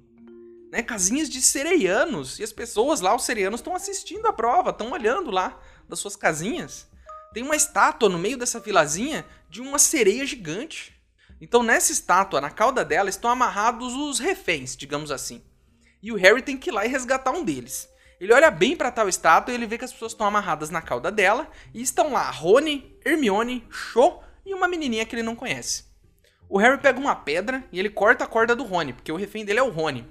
Né, 0.71 0.81
casinhas 0.81 1.29
de 1.29 1.41
sereianos. 1.41 2.39
E 2.39 2.43
as 2.43 2.53
pessoas 2.53 3.01
lá, 3.01 3.15
os 3.15 3.23
sereianos, 3.23 3.59
estão 3.59 3.75
assistindo 3.75 4.25
a 4.27 4.33
prova, 4.33 4.69
estão 4.69 4.91
olhando 4.91 5.31
lá 5.31 5.59
das 5.87 5.99
suas 5.99 6.15
casinhas. 6.15 6.87
Tem 7.33 7.43
uma 7.43 7.55
estátua 7.55 8.09
no 8.09 8.17
meio 8.17 8.37
dessa 8.37 8.59
vilazinha 8.59 9.25
de 9.49 9.61
uma 9.61 9.77
sereia 9.77 10.25
gigante. 10.25 10.95
Então, 11.41 11.61
nessa 11.61 11.91
estátua, 11.91 12.39
na 12.39 12.49
cauda 12.49 12.83
dela, 12.85 13.09
estão 13.09 13.29
amarrados 13.29 13.93
os 13.93 14.19
reféns, 14.19 14.75
digamos 14.75 15.11
assim. 15.11 15.43
E 16.01 16.11
o 16.11 16.15
Harry 16.15 16.41
tem 16.41 16.57
que 16.57 16.69
ir 16.69 16.73
lá 16.73 16.85
e 16.85 16.89
resgatar 16.89 17.31
um 17.31 17.43
deles. 17.43 17.89
Ele 18.19 18.33
olha 18.33 18.49
bem 18.49 18.75
para 18.75 18.91
tal 18.91 19.09
estátua 19.09 19.51
e 19.51 19.55
ele 19.55 19.65
vê 19.65 19.77
que 19.77 19.85
as 19.85 19.91
pessoas 19.91 20.13
estão 20.13 20.25
amarradas 20.25 20.69
na 20.69 20.81
cauda 20.81 21.11
dela 21.11 21.49
e 21.73 21.81
estão 21.81 22.13
lá 22.13 22.29
Rony, 22.31 22.97
Hermione, 23.05 23.67
Cho 23.69 24.19
e 24.45 24.53
uma 24.53 24.67
menininha 24.67 25.05
que 25.05 25.15
ele 25.15 25.23
não 25.23 25.35
conhece. 25.35 25.85
O 26.47 26.57
Harry 26.57 26.77
pega 26.77 26.99
uma 26.99 27.15
pedra 27.15 27.63
e 27.71 27.79
ele 27.79 27.89
corta 27.89 28.23
a 28.23 28.27
corda 28.27 28.55
do 28.55 28.63
Rony, 28.63 28.93
porque 28.93 29.11
o 29.11 29.15
refém 29.15 29.43
dele 29.43 29.59
é 29.59 29.63
o 29.63 29.71
Rony. 29.71 30.07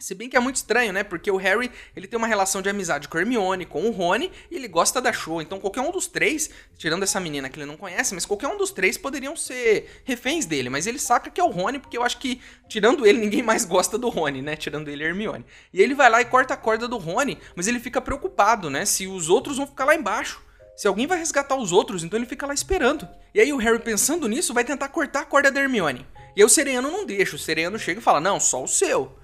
Se 0.00 0.14
bem 0.14 0.30
que 0.30 0.36
é 0.36 0.40
muito 0.40 0.56
estranho, 0.56 0.92
né? 0.92 1.04
Porque 1.04 1.30
o 1.30 1.36
Harry, 1.36 1.70
ele 1.94 2.06
tem 2.06 2.16
uma 2.16 2.26
relação 2.26 2.62
de 2.62 2.70
amizade 2.70 3.06
com 3.06 3.18
a 3.18 3.20
Hermione, 3.20 3.66
com 3.66 3.82
o 3.82 3.90
Rony, 3.90 4.32
e 4.50 4.56
ele 4.56 4.66
gosta 4.66 5.00
da 5.00 5.12
Cho. 5.12 5.42
Então 5.42 5.60
qualquer 5.60 5.82
um 5.82 5.92
dos 5.92 6.06
três, 6.06 6.48
tirando 6.78 7.02
essa 7.02 7.20
menina 7.20 7.50
que 7.50 7.58
ele 7.58 7.66
não 7.66 7.76
conhece, 7.76 8.14
mas 8.14 8.24
qualquer 8.24 8.48
um 8.48 8.56
dos 8.56 8.70
três 8.70 8.96
poderiam 8.96 9.36
ser 9.36 10.02
reféns 10.04 10.46
dele. 10.46 10.70
Mas 10.70 10.86
ele 10.86 10.98
saca 10.98 11.30
que 11.30 11.40
é 11.40 11.44
o 11.44 11.50
Rony, 11.50 11.78
porque 11.78 11.98
eu 11.98 12.02
acho 12.02 12.18
que, 12.18 12.40
tirando 12.66 13.06
ele, 13.06 13.18
ninguém 13.20 13.42
mais 13.42 13.64
gosta 13.66 13.98
do 13.98 14.08
Rony, 14.08 14.40
né? 14.40 14.56
Tirando 14.56 14.88
ele 14.88 15.04
e 15.04 15.06
a 15.06 15.08
Hermione. 15.10 15.44
E 15.72 15.82
ele 15.82 15.94
vai 15.94 16.08
lá 16.08 16.20
e 16.22 16.24
corta 16.24 16.54
a 16.54 16.56
corda 16.56 16.88
do 16.88 16.96
Rony, 16.96 17.38
mas 17.54 17.68
ele 17.68 17.78
fica 17.78 18.00
preocupado, 18.00 18.70
né? 18.70 18.86
Se 18.86 19.06
os 19.06 19.28
outros 19.28 19.58
vão 19.58 19.66
ficar 19.66 19.84
lá 19.84 19.94
embaixo. 19.94 20.42
Se 20.76 20.88
alguém 20.88 21.06
vai 21.06 21.18
resgatar 21.18 21.56
os 21.56 21.72
outros, 21.72 22.02
então 22.02 22.18
ele 22.18 22.24
fica 22.24 22.46
lá 22.46 22.54
esperando. 22.54 23.06
E 23.34 23.40
aí 23.40 23.52
o 23.52 23.58
Harry, 23.58 23.78
pensando 23.78 24.26
nisso, 24.26 24.54
vai 24.54 24.64
tentar 24.64 24.88
cortar 24.88 25.20
a 25.20 25.24
corda 25.26 25.50
da 25.50 25.60
Hermione. 25.60 26.06
E 26.34 26.40
aí 26.40 26.44
o 26.44 26.48
Sereano 26.48 26.90
não 26.90 27.04
deixa. 27.04 27.36
O 27.36 27.38
Sereano 27.38 27.78
chega 27.78 28.00
e 28.00 28.02
fala: 28.02 28.18
Não, 28.18 28.40
só 28.40 28.64
o 28.64 28.66
seu. 28.66 29.19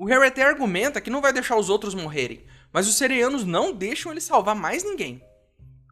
O 0.00 0.06
Harry 0.06 0.28
até 0.28 0.42
argumenta 0.42 0.98
que 0.98 1.10
não 1.10 1.20
vai 1.20 1.30
deixar 1.30 1.56
os 1.56 1.68
outros 1.68 1.94
morrerem, 1.94 2.42
mas 2.72 2.88
os 2.88 2.96
Sereianos 2.96 3.44
não 3.44 3.70
deixam 3.70 4.10
ele 4.10 4.20
salvar 4.22 4.54
mais 4.54 4.82
ninguém. 4.82 5.22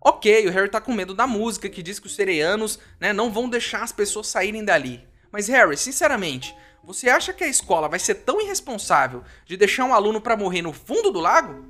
Ok, 0.03 0.47
o 0.47 0.51
Harry 0.51 0.71
tá 0.71 0.81
com 0.81 0.95
medo 0.95 1.13
da 1.13 1.27
música 1.27 1.69
que 1.69 1.83
diz 1.83 1.99
que 1.99 2.07
os 2.07 2.15
Sereianos 2.15 2.79
né, 2.99 3.13
não 3.13 3.31
vão 3.31 3.51
deixar 3.51 3.83
as 3.83 3.93
pessoas 3.93 4.29
saírem 4.29 4.65
dali. 4.65 5.07
Mas 5.31 5.47
Harry, 5.49 5.77
sinceramente, 5.77 6.57
você 6.83 7.11
acha 7.11 7.35
que 7.35 7.45
a 7.45 7.49
escola 7.49 7.87
vai 7.87 7.99
ser 7.99 8.15
tão 8.15 8.41
irresponsável 8.41 9.23
de 9.45 9.59
deixar 9.59 9.85
um 9.85 9.93
aluno 9.93 10.23
para 10.23 10.39
morrer 10.39 10.63
no 10.63 10.73
fundo 10.73 11.11
do 11.11 11.21
lago? 11.21 11.67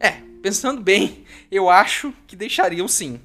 É, 0.00 0.20
pensando 0.42 0.82
bem, 0.82 1.24
eu 1.52 1.70
acho 1.70 2.12
que 2.26 2.34
deixariam 2.34 2.88
sim 2.88 3.20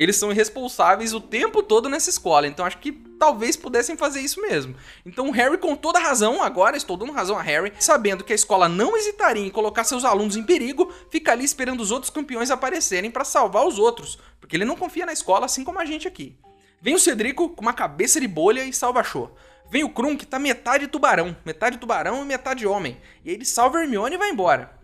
eles 0.00 0.16
são 0.16 0.32
irresponsáveis 0.32 1.12
o 1.12 1.20
tempo 1.20 1.62
todo 1.62 1.86
nessa 1.86 2.08
escola. 2.08 2.46
Então 2.46 2.64
acho 2.64 2.78
que 2.78 2.90
talvez 2.90 3.54
pudessem 3.54 3.98
fazer 3.98 4.22
isso 4.22 4.40
mesmo. 4.40 4.74
Então 5.04 5.28
o 5.28 5.30
Harry, 5.30 5.58
com 5.58 5.76
toda 5.76 5.98
razão, 5.98 6.42
agora 6.42 6.74
estou 6.74 6.96
dando 6.96 7.12
razão 7.12 7.36
a 7.36 7.42
Harry, 7.42 7.70
sabendo 7.78 8.24
que 8.24 8.32
a 8.32 8.34
escola 8.34 8.66
não 8.66 8.96
hesitaria 8.96 9.46
em 9.46 9.50
colocar 9.50 9.84
seus 9.84 10.02
alunos 10.02 10.36
em 10.36 10.42
perigo, 10.42 10.90
fica 11.10 11.32
ali 11.32 11.44
esperando 11.44 11.80
os 11.80 11.90
outros 11.90 12.08
campeões 12.08 12.50
aparecerem 12.50 13.10
para 13.10 13.26
salvar 13.26 13.66
os 13.66 13.78
outros, 13.78 14.18
porque 14.40 14.56
ele 14.56 14.64
não 14.64 14.74
confia 14.74 15.04
na 15.04 15.12
escola 15.12 15.44
assim 15.44 15.64
como 15.64 15.78
a 15.78 15.84
gente 15.84 16.08
aqui. 16.08 16.34
Vem 16.80 16.94
o 16.94 16.98
Cedrico 16.98 17.50
com 17.50 17.60
uma 17.60 17.74
cabeça 17.74 18.18
de 18.18 18.26
bolha 18.26 18.64
e 18.64 18.72
salva 18.72 19.00
a 19.00 19.04
Cho. 19.04 19.30
Vem 19.70 19.84
o 19.84 19.90
Krum, 19.90 20.16
que 20.16 20.24
tá 20.24 20.38
metade 20.38 20.86
tubarão, 20.86 21.36
metade 21.44 21.76
tubarão 21.76 22.22
e 22.22 22.24
metade 22.24 22.66
homem. 22.66 22.98
E 23.22 23.30
ele 23.30 23.44
salva 23.44 23.82
Hermione 23.82 24.14
e 24.14 24.18
vai 24.18 24.30
embora. 24.30 24.80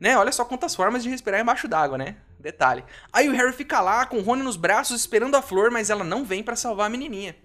Né? 0.00 0.18
Olha 0.18 0.32
só 0.32 0.44
quantas 0.44 0.74
formas 0.74 1.04
de 1.04 1.08
respirar 1.08 1.40
embaixo 1.40 1.68
d'água, 1.68 1.96
né? 1.96 2.16
Detalhe. 2.38 2.84
Aí 3.12 3.28
o 3.28 3.32
Harry 3.32 3.52
fica 3.52 3.80
lá 3.80 4.06
com 4.06 4.18
o 4.18 4.22
Rony 4.22 4.42
nos 4.42 4.56
braços 4.56 5.00
esperando 5.00 5.36
a 5.36 5.42
flor, 5.42 5.70
mas 5.70 5.90
ela 5.90 6.04
não 6.04 6.24
vem 6.24 6.42
para 6.42 6.56
salvar 6.56 6.86
a 6.86 6.90
menininha. 6.90 7.36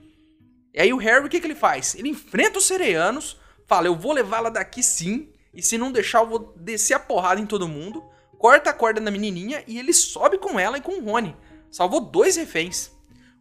E 0.74 0.80
aí 0.80 0.94
o 0.94 0.98
Harry, 0.98 1.26
o 1.26 1.30
que, 1.30 1.40
que 1.40 1.48
ele 1.48 1.56
faz? 1.56 1.96
Ele 1.96 2.10
enfrenta 2.10 2.60
os 2.60 2.66
sereianos, 2.66 3.38
fala, 3.68 3.88
eu 3.88 3.96
vou 3.96 4.14
levá-la 4.14 4.50
daqui 4.50 4.82
sim, 4.82 5.32
e 5.54 5.62
se 5.62 5.78
não 5.78 5.92
deixar 5.92 6.20
eu 6.20 6.28
vou 6.28 6.54
descer 6.56 6.94
a 6.94 7.00
porrada 7.00 7.42
em 7.42 7.46
todo 7.46 7.68
mundo, 7.68 8.04
corta 8.38 8.70
a 8.70 8.74
corda 8.74 9.02
da 9.02 9.12
menininha 9.12 9.64
e 9.68 9.78
ele 9.78 9.94
sobe 9.94 10.38
com 10.38 10.60
ela 10.60 10.78
e 10.78 10.82
com 10.82 10.94
o 11.00 11.04
Rony. 11.04 11.36
Salvou 11.70 12.00
dois 12.00 12.36
reféns. 12.36 12.92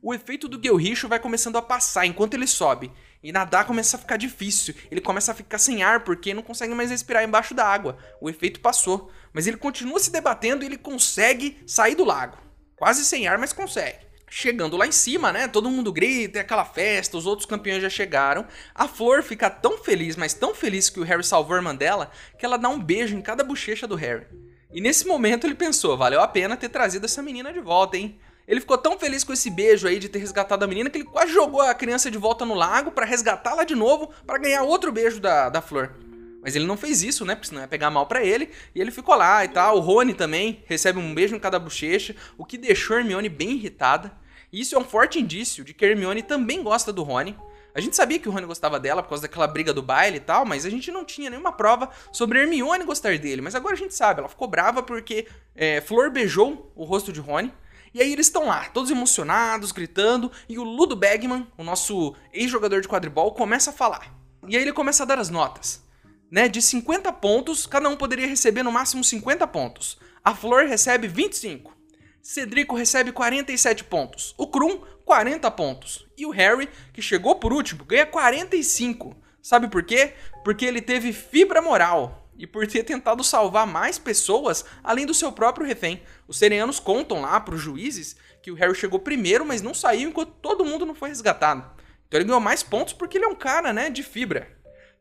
O 0.03 0.15
efeito 0.15 0.49
do 0.49 0.61
Gelricho 0.61 1.09
vai 1.09 1.19
começando 1.19 1.57
a 1.57 1.63
passar 1.63 2.07
enquanto 2.07 2.35
ele 2.35 2.47
sobe, 2.47 2.91
e 3.23 3.33
nadar 3.33 3.67
começa 3.67 3.97
a 3.97 4.01
ficar 4.01 4.17
difícil. 4.17 4.75
Ele 4.91 5.01
começa 5.01 5.33
a 5.33 5.35
ficar 5.35 5.59
sem 5.59 5.83
ar 5.83 6.01
porque 6.01 6.33
não 6.33 6.43
consegue 6.43 6.75
mais 6.75 6.91
respirar 6.91 7.23
embaixo 7.23 7.55
da 7.55 7.67
água. 7.67 7.99
O 8.21 8.31
efeito 8.31 8.61
passou. 8.61 9.11
Mas 9.33 9.47
ele 9.47 9.57
continua 9.57 9.99
se 9.99 10.11
debatendo 10.11 10.65
e 10.65 10.67
ele 10.67 10.79
consegue 10.79 11.63
sair 11.67 11.95
do 11.95 12.05
lago. 12.05 12.39
Quase 12.77 13.05
sem 13.05 13.29
ar, 13.29 13.39
mas 13.39 13.53
consegue. 13.53 13.99
Chegando 14.29 14.77
lá 14.77 14.87
em 14.87 14.93
cima, 14.93 15.33
né? 15.33 15.49
Todo 15.49 15.71
mundo 15.71 15.93
grita, 15.93 16.39
é 16.39 16.41
aquela 16.41 16.65
festa, 16.65 17.17
os 17.17 17.27
outros 17.27 17.47
campeões 17.47 17.83
já 17.83 17.91
chegaram. 17.91 18.47
A 18.75 18.89
Flor 18.89 19.23
fica 19.23 19.51
tão 19.51 19.79
feliz, 19.79 20.17
mas 20.17 20.33
tão 20.33 20.55
feliz 20.55 20.89
que 20.89 21.01
o 21.01 21.03
Harry 21.03 21.25
salvou 21.25 21.55
a 21.55 21.59
irmã 21.59 21.75
dela, 21.75 22.11
que 22.39 22.47
ela 22.47 22.57
dá 22.57 22.69
um 22.69 22.81
beijo 22.81 23.17
em 23.17 23.21
cada 23.21 23.45
bochecha 23.45 23.87
do 23.87 23.97
Harry. 23.97 24.27
E 24.73 24.81
nesse 24.81 25.05
momento 25.05 25.47
ele 25.47 25.57
pensou, 25.57 25.97
valeu 25.97 26.21
a 26.21 26.29
pena 26.29 26.57
ter 26.57 26.69
trazido 26.69 27.07
essa 27.07 27.21
menina 27.21 27.53
de 27.53 27.59
volta, 27.59 27.97
hein? 27.97 28.21
Ele 28.51 28.59
ficou 28.59 28.77
tão 28.77 28.99
feliz 28.99 29.23
com 29.23 29.33
esse 29.33 29.49
beijo 29.49 29.87
aí 29.87 30.01
de 30.01 30.09
ter 30.09 30.19
resgatado 30.19 30.65
a 30.65 30.67
menina 30.67 30.91
que 30.91 30.99
ele 30.99 31.05
quase 31.05 31.33
jogou 31.33 31.61
a 31.61 31.73
criança 31.73 32.11
de 32.11 32.19
volta 32.19 32.45
no 32.45 32.55
lago 32.55 32.91
para 32.91 33.07
resgatá-la 33.07 33.63
de 33.63 33.77
novo 33.77 34.11
para 34.27 34.39
ganhar 34.39 34.65
outro 34.65 34.91
beijo 34.91 35.21
da, 35.21 35.49
da 35.49 35.63
flor. 35.63 35.95
Mas 36.43 36.57
ele 36.57 36.67
não 36.67 36.77
fez 36.77 37.01
isso, 37.01 37.25
né? 37.25 37.37
Porque 37.37 37.47
senão 37.47 37.61
ia 37.61 37.69
pegar 37.69 37.93
mal 37.93 38.07
para 38.07 38.25
ele. 38.25 38.51
E 38.75 38.81
ele 38.81 38.91
ficou 38.91 39.15
lá 39.15 39.45
e 39.45 39.49
tal. 39.49 39.77
O 39.77 39.81
Rony 39.81 40.15
também 40.15 40.65
recebe 40.67 40.99
um 40.99 41.15
beijo 41.15 41.37
em 41.37 41.39
cada 41.39 41.61
bochecha, 41.61 42.17
o 42.37 42.45
que 42.45 42.59
deixou 42.59 42.99
Hermione 42.99 43.29
bem 43.29 43.53
irritada. 43.53 44.11
E 44.53 44.61
isso 44.61 44.75
é 44.75 44.79
um 44.79 44.85
forte 44.85 45.21
indício 45.21 45.63
de 45.63 45.73
que 45.73 45.85
Hermione 45.85 46.21
também 46.21 46.61
gosta 46.61 46.93
do 46.93 47.05
Rony. 47.05 47.39
A 47.73 47.81
gente 47.81 47.95
sabia 47.95 48.19
que 48.19 48.29
o 48.29 48.33
Rony 48.33 48.47
gostava 48.47 48.81
dela 48.81 49.01
por 49.01 49.11
causa 49.11 49.23
daquela 49.23 49.47
briga 49.47 49.73
do 49.73 49.81
baile 49.81 50.17
e 50.17 50.21
tal, 50.21 50.45
mas 50.45 50.67
a 50.67 50.71
gente 50.71 50.91
não 50.91 51.05
tinha 51.05 51.31
nenhuma 51.31 51.53
prova 51.53 51.89
sobre 52.11 52.41
Hermione 52.41 52.83
gostar 52.83 53.17
dele. 53.17 53.43
Mas 53.43 53.55
agora 53.55 53.75
a 53.75 53.79
gente 53.79 53.95
sabe, 53.95 54.19
ela 54.19 54.29
ficou 54.29 54.49
brava 54.49 54.83
porque 54.83 55.29
é, 55.55 55.81
Flor 55.81 56.11
beijou 56.11 56.73
o 56.75 56.83
rosto 56.83 57.13
de 57.13 57.21
Rony. 57.21 57.53
E 57.93 58.01
aí 58.01 58.13
eles 58.13 58.27
estão 58.27 58.47
lá, 58.47 58.67
todos 58.67 58.91
emocionados, 58.91 59.73
gritando, 59.73 60.31
e 60.49 60.59
o 60.59 60.63
Ludo 60.63 60.95
Bagman, 60.95 61.47
o 61.59 61.65
nosso 61.65 62.15
ex-jogador 62.33 62.81
de 62.81 62.89
quadribol, 62.89 63.33
começa 63.33 63.71
a 63.71 63.73
falar. 63.73 64.15
E 64.47 64.57
aí 64.57 64.63
ele 64.63 64.73
começa 64.73 65.03
a 65.03 65.07
dar 65.07 65.19
as 65.19 65.29
notas. 65.29 65.83
Né, 66.31 66.49
de 66.49 66.63
50 66.63 67.13
pontos, 67.15 67.67
cada 67.67 67.89
um 67.89 67.97
poderia 67.97 68.29
receber 68.29 68.63
no 68.63 68.71
máximo 68.71 69.03
50 69.03 69.45
pontos. 69.49 69.99
A 70.25 70.33
Flor 70.33 70.67
recebe 70.67 71.09
25. 71.09 71.77
Cedrico 72.23 72.77
recebe 72.77 73.11
47 73.11 73.83
pontos. 73.83 74.35
O 74.39 74.47
Krum, 74.47 74.81
40 75.05 75.51
pontos. 75.51 76.07
E 76.17 76.25
o 76.25 76.31
Harry, 76.31 76.69
que 76.93 77.03
chegou 77.03 77.35
por 77.37 77.53
último, 77.53 77.85
ganha 77.85 78.07
45. 78.07 79.17
Sabe 79.43 79.69
por 79.69 79.83
quê? 79.83 80.15
Porque 80.45 80.65
ele 80.65 80.81
teve 80.81 81.13
fibra 81.13 81.61
moral 81.61 82.20
e 82.41 82.47
por 82.47 82.67
ter 82.67 82.83
tentado 82.83 83.23
salvar 83.23 83.67
mais 83.67 83.99
pessoas 83.99 84.65
além 84.83 85.05
do 85.05 85.13
seu 85.13 85.31
próprio 85.31 85.67
refém. 85.67 86.03
Os 86.27 86.39
sereanos 86.39 86.81
contam 86.81 87.21
lá 87.21 87.39
para 87.39 87.55
os 87.55 87.61
juízes 87.61 88.17
que 88.43 88.51
o 88.51 88.55
Harry 88.55 88.75
chegou 88.75 88.99
primeiro, 88.99 89.45
mas 89.45 89.61
não 89.61 89.75
saiu 89.75 90.09
enquanto 90.09 90.33
todo 90.41 90.65
mundo 90.65 90.87
não 90.87 90.95
foi 90.95 91.11
resgatado. 91.11 91.71
Então 92.09 92.19
ele 92.19 92.25
ganhou 92.25 92.41
mais 92.41 92.63
pontos 92.63 92.95
porque 92.95 93.19
ele 93.19 93.27
é 93.27 93.29
um 93.29 93.35
cara, 93.35 93.75
né, 93.75 93.91
de 93.91 94.03
fibra, 94.03 94.49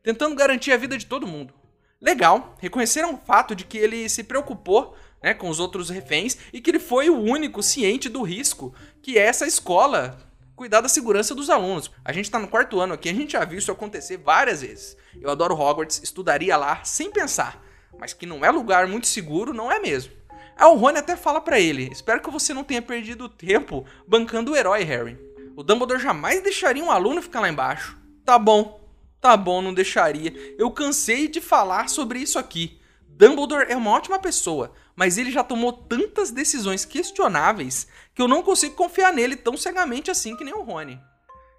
tentando 0.02 0.36
garantir 0.36 0.70
a 0.70 0.76
vida 0.76 0.98
de 0.98 1.06
todo 1.06 1.26
mundo. 1.26 1.54
Legal, 1.98 2.56
reconheceram 2.60 3.14
o 3.14 3.18
fato 3.18 3.54
de 3.54 3.64
que 3.64 3.78
ele 3.78 4.06
se 4.10 4.22
preocupou 4.22 4.94
né, 5.22 5.32
com 5.32 5.48
os 5.48 5.58
outros 5.58 5.88
reféns 5.88 6.36
e 6.52 6.60
que 6.60 6.70
ele 6.70 6.78
foi 6.78 7.08
o 7.08 7.18
único 7.18 7.62
ciente 7.62 8.10
do 8.10 8.22
risco 8.22 8.74
que 9.00 9.18
essa 9.18 9.46
escola 9.46 10.29
cuidar 10.60 10.82
da 10.82 10.90
segurança 10.90 11.34
dos 11.34 11.48
alunos. 11.48 11.90
A 12.04 12.12
gente 12.12 12.26
está 12.26 12.38
no 12.38 12.46
quarto 12.46 12.78
ano 12.78 12.92
aqui, 12.92 13.08
a 13.08 13.14
gente 13.14 13.32
já 13.32 13.42
viu 13.46 13.58
isso 13.58 13.72
acontecer 13.72 14.18
várias 14.18 14.60
vezes. 14.60 14.94
Eu 15.18 15.30
adoro 15.30 15.54
Hogwarts, 15.54 16.02
estudaria 16.02 16.54
lá 16.54 16.84
sem 16.84 17.10
pensar, 17.10 17.64
mas 17.98 18.12
que 18.12 18.26
não 18.26 18.44
é 18.44 18.50
lugar 18.50 18.86
muito 18.86 19.06
seguro, 19.06 19.54
não 19.54 19.72
é 19.72 19.78
mesmo. 19.78 20.12
Aí 20.54 20.66
o 20.66 20.74
Rony 20.74 20.98
até 20.98 21.16
fala 21.16 21.40
para 21.40 21.58
ele: 21.58 21.88
Espero 21.90 22.20
que 22.20 22.30
você 22.30 22.52
não 22.52 22.62
tenha 22.62 22.82
perdido 22.82 23.26
tempo 23.26 23.86
bancando 24.06 24.52
o 24.52 24.56
herói, 24.56 24.82
Harry. 24.82 25.18
O 25.56 25.62
Dumbledore 25.62 25.98
jamais 25.98 26.42
deixaria 26.42 26.84
um 26.84 26.90
aluno 26.90 27.22
ficar 27.22 27.40
lá 27.40 27.48
embaixo. 27.48 27.96
Tá 28.22 28.38
bom, 28.38 28.86
tá 29.18 29.38
bom, 29.38 29.62
não 29.62 29.72
deixaria. 29.72 30.54
Eu 30.58 30.70
cansei 30.70 31.26
de 31.26 31.40
falar 31.40 31.88
sobre 31.88 32.18
isso 32.18 32.38
aqui. 32.38 32.78
Dumbledore 33.20 33.70
é 33.70 33.76
uma 33.76 33.90
ótima 33.90 34.18
pessoa, 34.18 34.72
mas 34.96 35.18
ele 35.18 35.30
já 35.30 35.44
tomou 35.44 35.74
tantas 35.74 36.30
decisões 36.30 36.86
questionáveis 36.86 37.86
que 38.14 38.22
eu 38.22 38.26
não 38.26 38.42
consigo 38.42 38.74
confiar 38.74 39.12
nele 39.12 39.36
tão 39.36 39.58
cegamente 39.58 40.10
assim 40.10 40.34
que 40.34 40.42
nem 40.42 40.54
o 40.54 40.62
Rony. 40.62 40.98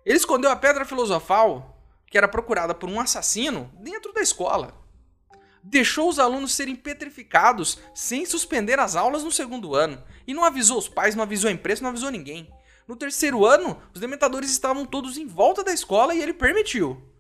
Ele 0.04 0.17
escondeu 0.17 0.50
a 0.50 0.56
pedra 0.56 0.84
filosofal, 0.86 1.80
que 2.08 2.17
era 2.17 2.28
procurada 2.28 2.74
por 2.74 2.89
um 2.89 3.00
assassino, 3.00 3.71
dentro 3.80 4.12
da 4.12 4.21
escola. 4.21 4.74
Deixou 5.62 6.10
os 6.10 6.17
alunos 6.17 6.56
serem 6.56 6.76
petrificados 6.76 7.78
sem 7.93 8.26
suspender 8.26 8.80
as 8.80 8.95
aulas 8.95 9.24
no 9.24 9.32
segundo 9.32 9.76
ano. 9.76 10.04
E 10.26 10.34
não 10.34 10.43
avisou 10.43 10.80
os 10.80 10.89
pais, 10.89 11.13
não 11.13 11.21
avisou 11.21 11.47
a 11.47 11.54
imprensa, 11.54 11.84
não 11.84 11.91
avisou 11.91 12.10
ninguém. 12.10 12.52
No 12.88 12.95
terceiro 12.95 13.45
ano, 13.45 13.80
os 13.93 14.02
dementadores 14.02 14.50
estavam 14.50 14.84
todos 14.84 15.15
em 15.15 15.28
volta 15.28 15.63
da 15.63 15.71
escola 15.71 16.15
e 16.15 16.24
ele 16.24 16.34
permitiu. 16.34 17.11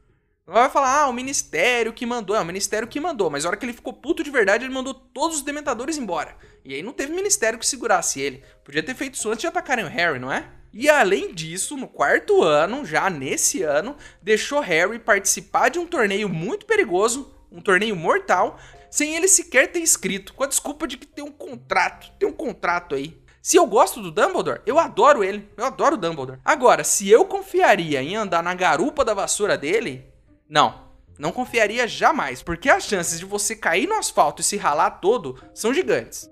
Vai 0.45 0.69
falar, 0.69 1.03
ah, 1.03 1.07
o 1.07 1.13
ministério 1.13 1.93
que 1.93 2.05
mandou. 2.05 2.35
É 2.35 2.41
o 2.41 2.45
ministério 2.45 2.87
que 2.87 2.99
mandou, 2.99 3.29
mas 3.29 3.45
a 3.45 3.49
hora 3.49 3.57
que 3.57 3.65
ele 3.65 3.73
ficou 3.73 3.93
puto 3.93 4.23
de 4.23 4.31
verdade, 4.31 4.65
ele 4.65 4.73
mandou 4.73 4.93
todos 4.93 5.37
os 5.37 5.43
dementadores 5.43 5.97
embora. 5.97 6.35
E 6.65 6.73
aí 6.73 6.81
não 6.81 6.93
teve 6.93 7.13
ministério 7.13 7.59
que 7.59 7.65
segurasse 7.65 8.19
ele. 8.19 8.43
Podia 8.63 8.83
ter 8.83 8.95
feito 8.95 9.15
isso 9.15 9.29
antes 9.29 9.41
de 9.41 9.47
atacarem 9.47 9.85
o 9.85 9.89
Harry, 9.89 10.19
não 10.19 10.31
é? 10.31 10.49
E 10.73 10.89
além 10.89 11.33
disso, 11.33 11.75
no 11.75 11.87
quarto 11.87 12.41
ano, 12.41 12.85
já 12.85 13.09
nesse 13.09 13.61
ano, 13.61 13.95
deixou 14.21 14.61
Harry 14.61 14.99
participar 14.99 15.69
de 15.69 15.77
um 15.77 15.85
torneio 15.85 16.29
muito 16.29 16.65
perigoso, 16.65 17.33
um 17.51 17.61
torneio 17.61 17.95
mortal, 17.95 18.57
sem 18.89 19.15
ele 19.15 19.27
sequer 19.27 19.71
ter 19.71 19.79
escrito, 19.79 20.33
com 20.33 20.43
a 20.43 20.47
desculpa 20.47 20.87
de 20.87 20.97
que 20.97 21.05
tem 21.05 21.23
um 21.23 21.31
contrato, 21.31 22.11
tem 22.17 22.27
um 22.27 22.33
contrato 22.33 22.95
aí. 22.95 23.21
Se 23.41 23.57
eu 23.57 23.65
gosto 23.65 24.01
do 24.01 24.11
Dumbledore, 24.11 24.61
eu 24.65 24.77
adoro 24.77 25.23
ele, 25.23 25.49
eu 25.57 25.65
adoro 25.65 25.95
o 25.95 25.97
Dumbledore. 25.97 26.39
Agora, 26.45 26.83
se 26.83 27.09
eu 27.09 27.25
confiaria 27.25 28.01
em 28.01 28.15
andar 28.15 28.43
na 28.43 28.53
garupa 28.53 29.03
da 29.03 29.13
vassoura 29.13 29.57
dele, 29.57 30.10
não, 30.51 30.91
não 31.17 31.31
confiaria 31.31 31.87
jamais, 31.87 32.43
porque 32.43 32.69
as 32.69 32.83
chances 32.83 33.17
de 33.17 33.23
você 33.23 33.55
cair 33.55 33.87
no 33.87 33.95
asfalto 33.95 34.41
e 34.41 34.43
se 34.43 34.57
ralar 34.57 34.99
todo 34.99 35.41
são 35.53 35.73
gigantes. 35.73 36.29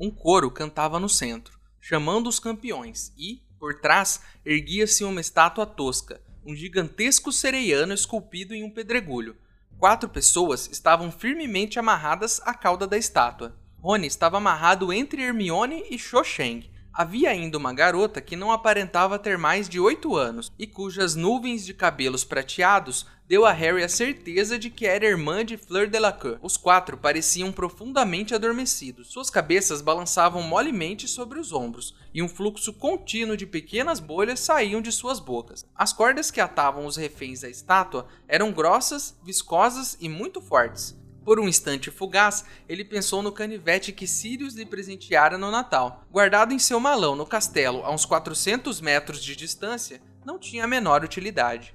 Um 0.00 0.10
coro 0.10 0.50
cantava 0.50 0.98
no 0.98 1.10
centro, 1.10 1.60
chamando 1.78 2.26
os 2.26 2.38
campeões, 2.40 3.12
e, 3.18 3.42
por 3.58 3.82
trás, 3.82 4.22
erguia-se 4.46 5.04
uma 5.04 5.20
estátua 5.20 5.66
tosca, 5.66 6.22
um 6.42 6.56
gigantesco 6.56 7.30
sereiano 7.30 7.92
esculpido 7.92 8.54
em 8.54 8.64
um 8.64 8.70
pedregulho. 8.70 9.36
Quatro 9.78 10.08
pessoas 10.08 10.70
estavam 10.72 11.12
firmemente 11.12 11.78
amarradas 11.78 12.40
à 12.46 12.54
cauda 12.54 12.86
da 12.86 12.96
estátua. 12.96 13.59
Rony 13.82 14.06
estava 14.06 14.36
amarrado 14.36 14.92
entre 14.92 15.22
Hermione 15.22 15.84
e 15.90 15.98
Cho 15.98 16.22
Chang. 16.22 16.70
Havia 16.92 17.30
ainda 17.30 17.56
uma 17.56 17.72
garota 17.72 18.20
que 18.20 18.36
não 18.36 18.52
aparentava 18.52 19.18
ter 19.18 19.38
mais 19.38 19.70
de 19.70 19.80
oito 19.80 20.16
anos 20.16 20.52
e 20.58 20.66
cujas 20.66 21.14
nuvens 21.14 21.64
de 21.64 21.72
cabelos 21.72 22.22
prateados 22.22 23.06
deu 23.26 23.46
a 23.46 23.52
Harry 23.52 23.82
a 23.82 23.88
certeza 23.88 24.58
de 24.58 24.68
que 24.68 24.86
era 24.86 25.06
irmã 25.06 25.42
de 25.42 25.56
Fleur 25.56 25.88
Delacour. 25.88 26.38
Os 26.42 26.58
quatro 26.58 26.98
pareciam 26.98 27.52
profundamente 27.52 28.34
adormecidos. 28.34 29.08
Suas 29.08 29.30
cabeças 29.30 29.80
balançavam 29.80 30.42
molemente 30.42 31.08
sobre 31.08 31.38
os 31.38 31.50
ombros, 31.52 31.94
e 32.12 32.20
um 32.22 32.28
fluxo 32.28 32.74
contínuo 32.74 33.36
de 33.36 33.46
pequenas 33.46 33.98
bolhas 33.98 34.40
saíam 34.40 34.82
de 34.82 34.92
suas 34.92 35.20
bocas. 35.20 35.64
As 35.74 35.92
cordas 35.92 36.30
que 36.30 36.40
atavam 36.40 36.84
os 36.84 36.96
reféns 36.96 37.40
da 37.40 37.48
estátua 37.48 38.08
eram 38.28 38.52
grossas, 38.52 39.16
viscosas 39.24 39.96
e 40.00 40.08
muito 40.08 40.42
fortes. 40.42 40.99
Por 41.24 41.38
um 41.38 41.48
instante 41.48 41.90
fugaz, 41.90 42.44
ele 42.68 42.84
pensou 42.84 43.22
no 43.22 43.32
canivete 43.32 43.92
que 43.92 44.06
Sirius 44.06 44.54
lhe 44.54 44.64
presenteara 44.64 45.36
no 45.36 45.50
Natal. 45.50 46.06
Guardado 46.10 46.52
em 46.52 46.58
seu 46.58 46.80
malão 46.80 47.14
no 47.14 47.26
castelo 47.26 47.84
a 47.84 47.92
uns 47.92 48.04
400 48.04 48.80
metros 48.80 49.22
de 49.22 49.36
distância, 49.36 50.00
não 50.24 50.38
tinha 50.38 50.64
a 50.64 50.68
menor 50.68 51.04
utilidade. 51.04 51.74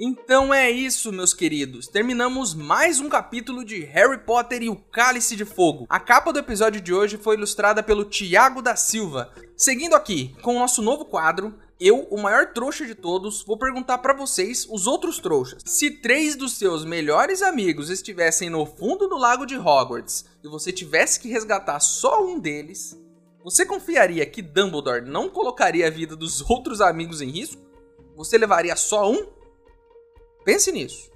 Então 0.00 0.54
é 0.54 0.70
isso, 0.70 1.10
meus 1.10 1.34
queridos. 1.34 1.88
Terminamos 1.88 2.54
mais 2.54 3.00
um 3.00 3.08
capítulo 3.08 3.64
de 3.64 3.80
Harry 3.80 4.18
Potter 4.18 4.62
e 4.62 4.68
o 4.68 4.76
Cálice 4.76 5.34
de 5.34 5.44
Fogo. 5.44 5.86
A 5.88 5.98
capa 5.98 6.32
do 6.32 6.38
episódio 6.38 6.80
de 6.80 6.94
hoje 6.94 7.16
foi 7.16 7.34
ilustrada 7.34 7.82
pelo 7.82 8.04
Tiago 8.04 8.62
da 8.62 8.76
Silva. 8.76 9.32
Seguindo 9.56 9.96
aqui 9.96 10.36
com 10.40 10.54
o 10.54 10.58
nosso 10.60 10.82
novo 10.82 11.04
quadro, 11.04 11.52
eu, 11.80 12.06
o 12.12 12.22
maior 12.22 12.52
trouxa 12.52 12.86
de 12.86 12.94
todos, 12.94 13.42
vou 13.42 13.58
perguntar 13.58 13.98
para 13.98 14.14
vocês, 14.14 14.68
os 14.70 14.86
outros 14.86 15.18
trouxas. 15.18 15.64
Se 15.66 15.90
três 15.90 16.36
dos 16.36 16.52
seus 16.52 16.84
melhores 16.84 17.42
amigos 17.42 17.90
estivessem 17.90 18.48
no 18.48 18.64
fundo 18.64 19.08
do 19.08 19.18
lago 19.18 19.44
de 19.44 19.56
Hogwarts 19.56 20.26
e 20.44 20.48
você 20.48 20.70
tivesse 20.70 21.18
que 21.18 21.28
resgatar 21.28 21.80
só 21.80 22.24
um 22.24 22.38
deles, 22.38 22.96
você 23.42 23.66
confiaria 23.66 24.24
que 24.24 24.42
Dumbledore 24.42 25.04
não 25.04 25.28
colocaria 25.28 25.88
a 25.88 25.90
vida 25.90 26.14
dos 26.14 26.40
outros 26.48 26.80
amigos 26.80 27.20
em 27.20 27.30
risco? 27.30 27.60
Você 28.14 28.38
levaria 28.38 28.76
só 28.76 29.10
um? 29.10 29.37
Pense 30.48 30.72
nisso. 30.72 31.12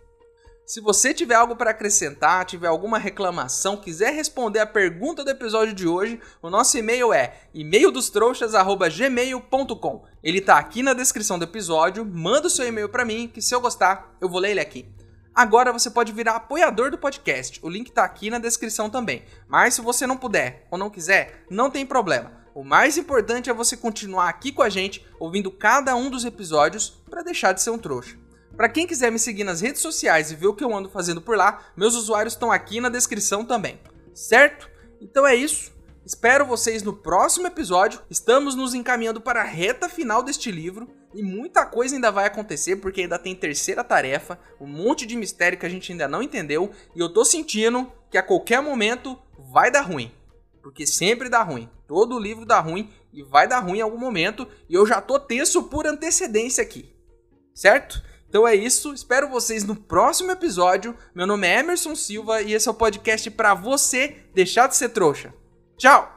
Se 0.66 0.78
você 0.78 1.14
tiver 1.14 1.36
algo 1.36 1.56
para 1.56 1.70
acrescentar, 1.70 2.44
tiver 2.44 2.66
alguma 2.66 2.98
reclamação, 2.98 3.78
quiser 3.78 4.12
responder 4.12 4.58
a 4.58 4.66
pergunta 4.66 5.24
do 5.24 5.30
episódio 5.30 5.72
de 5.72 5.88
hoje, 5.88 6.20
o 6.42 6.50
nosso 6.50 6.76
e-mail 6.76 7.14
é 7.14 7.40
e-maildostrouxas@gmail.com. 7.54 10.04
Ele 10.22 10.36
está 10.36 10.58
aqui 10.58 10.82
na 10.82 10.92
descrição 10.92 11.38
do 11.38 11.46
episódio. 11.46 12.04
Manda 12.04 12.48
o 12.48 12.50
seu 12.50 12.68
e-mail 12.68 12.90
para 12.90 13.06
mim, 13.06 13.26
que 13.26 13.40
se 13.40 13.54
eu 13.54 13.60
gostar, 13.62 14.14
eu 14.20 14.28
vou 14.28 14.38
ler 14.38 14.50
ele 14.50 14.60
aqui. 14.60 14.86
Agora 15.34 15.72
você 15.72 15.88
pode 15.88 16.12
virar 16.12 16.36
apoiador 16.36 16.90
do 16.90 16.98
podcast. 16.98 17.58
O 17.62 17.70
link 17.70 17.88
está 17.88 18.04
aqui 18.04 18.28
na 18.28 18.38
descrição 18.38 18.90
também. 18.90 19.24
Mas 19.48 19.72
se 19.72 19.80
você 19.80 20.06
não 20.06 20.18
puder 20.18 20.66
ou 20.70 20.76
não 20.76 20.90
quiser, 20.90 21.46
não 21.48 21.70
tem 21.70 21.86
problema. 21.86 22.32
O 22.54 22.62
mais 22.62 22.98
importante 22.98 23.48
é 23.48 23.54
você 23.54 23.78
continuar 23.78 24.28
aqui 24.28 24.52
com 24.52 24.60
a 24.60 24.68
gente, 24.68 25.06
ouvindo 25.18 25.50
cada 25.50 25.96
um 25.96 26.10
dos 26.10 26.26
episódios 26.26 26.90
para 27.08 27.22
deixar 27.22 27.52
de 27.52 27.62
ser 27.62 27.70
um 27.70 27.78
trouxa. 27.78 28.20
Para 28.62 28.68
quem 28.68 28.86
quiser 28.86 29.10
me 29.10 29.18
seguir 29.18 29.42
nas 29.42 29.60
redes 29.60 29.82
sociais 29.82 30.30
e 30.30 30.36
ver 30.36 30.46
o 30.46 30.54
que 30.54 30.62
eu 30.62 30.72
ando 30.72 30.88
fazendo 30.88 31.20
por 31.20 31.36
lá, 31.36 31.66
meus 31.76 31.96
usuários 31.96 32.34
estão 32.34 32.52
aqui 32.52 32.80
na 32.80 32.88
descrição 32.88 33.44
também. 33.44 33.80
Certo? 34.14 34.70
Então 35.00 35.26
é 35.26 35.34
isso. 35.34 35.72
Espero 36.06 36.46
vocês 36.46 36.80
no 36.80 36.92
próximo 36.92 37.48
episódio. 37.48 38.00
Estamos 38.08 38.54
nos 38.54 38.72
encaminhando 38.72 39.20
para 39.20 39.40
a 39.40 39.44
reta 39.44 39.88
final 39.88 40.22
deste 40.22 40.52
livro 40.52 40.88
e 41.12 41.24
muita 41.24 41.66
coisa 41.66 41.96
ainda 41.96 42.12
vai 42.12 42.24
acontecer 42.24 42.76
porque 42.76 43.00
ainda 43.00 43.18
tem 43.18 43.34
terceira 43.34 43.82
tarefa, 43.82 44.38
um 44.60 44.68
monte 44.68 45.06
de 45.06 45.16
mistério 45.16 45.58
que 45.58 45.66
a 45.66 45.68
gente 45.68 45.90
ainda 45.90 46.06
não 46.06 46.22
entendeu 46.22 46.70
e 46.94 47.00
eu 47.00 47.12
tô 47.12 47.24
sentindo 47.24 47.92
que 48.12 48.16
a 48.16 48.22
qualquer 48.22 48.62
momento 48.62 49.18
vai 49.36 49.72
dar 49.72 49.80
ruim. 49.80 50.12
Porque 50.62 50.86
sempre 50.86 51.28
dá 51.28 51.42
ruim. 51.42 51.68
Todo 51.88 52.16
livro 52.16 52.46
dá 52.46 52.60
ruim 52.60 52.88
e 53.12 53.24
vai 53.24 53.48
dar 53.48 53.58
ruim 53.58 53.78
em 53.78 53.82
algum 53.82 53.98
momento 53.98 54.46
e 54.68 54.74
eu 54.74 54.86
já 54.86 55.00
tô 55.00 55.18
tenso 55.18 55.64
por 55.64 55.84
antecedência 55.84 56.62
aqui. 56.62 56.94
Certo? 57.52 58.11
Então 58.32 58.48
é 58.48 58.56
isso, 58.56 58.94
espero 58.94 59.28
vocês 59.28 59.62
no 59.62 59.76
próximo 59.76 60.30
episódio. 60.30 60.96
Meu 61.14 61.26
nome 61.26 61.46
é 61.46 61.60
Emerson 61.60 61.94
Silva 61.94 62.40
e 62.40 62.54
esse 62.54 62.66
é 62.66 62.70
o 62.70 62.74
podcast 62.74 63.30
para 63.30 63.52
você 63.52 64.22
deixar 64.32 64.68
de 64.68 64.74
ser 64.74 64.88
trouxa. 64.88 65.34
Tchau! 65.76 66.10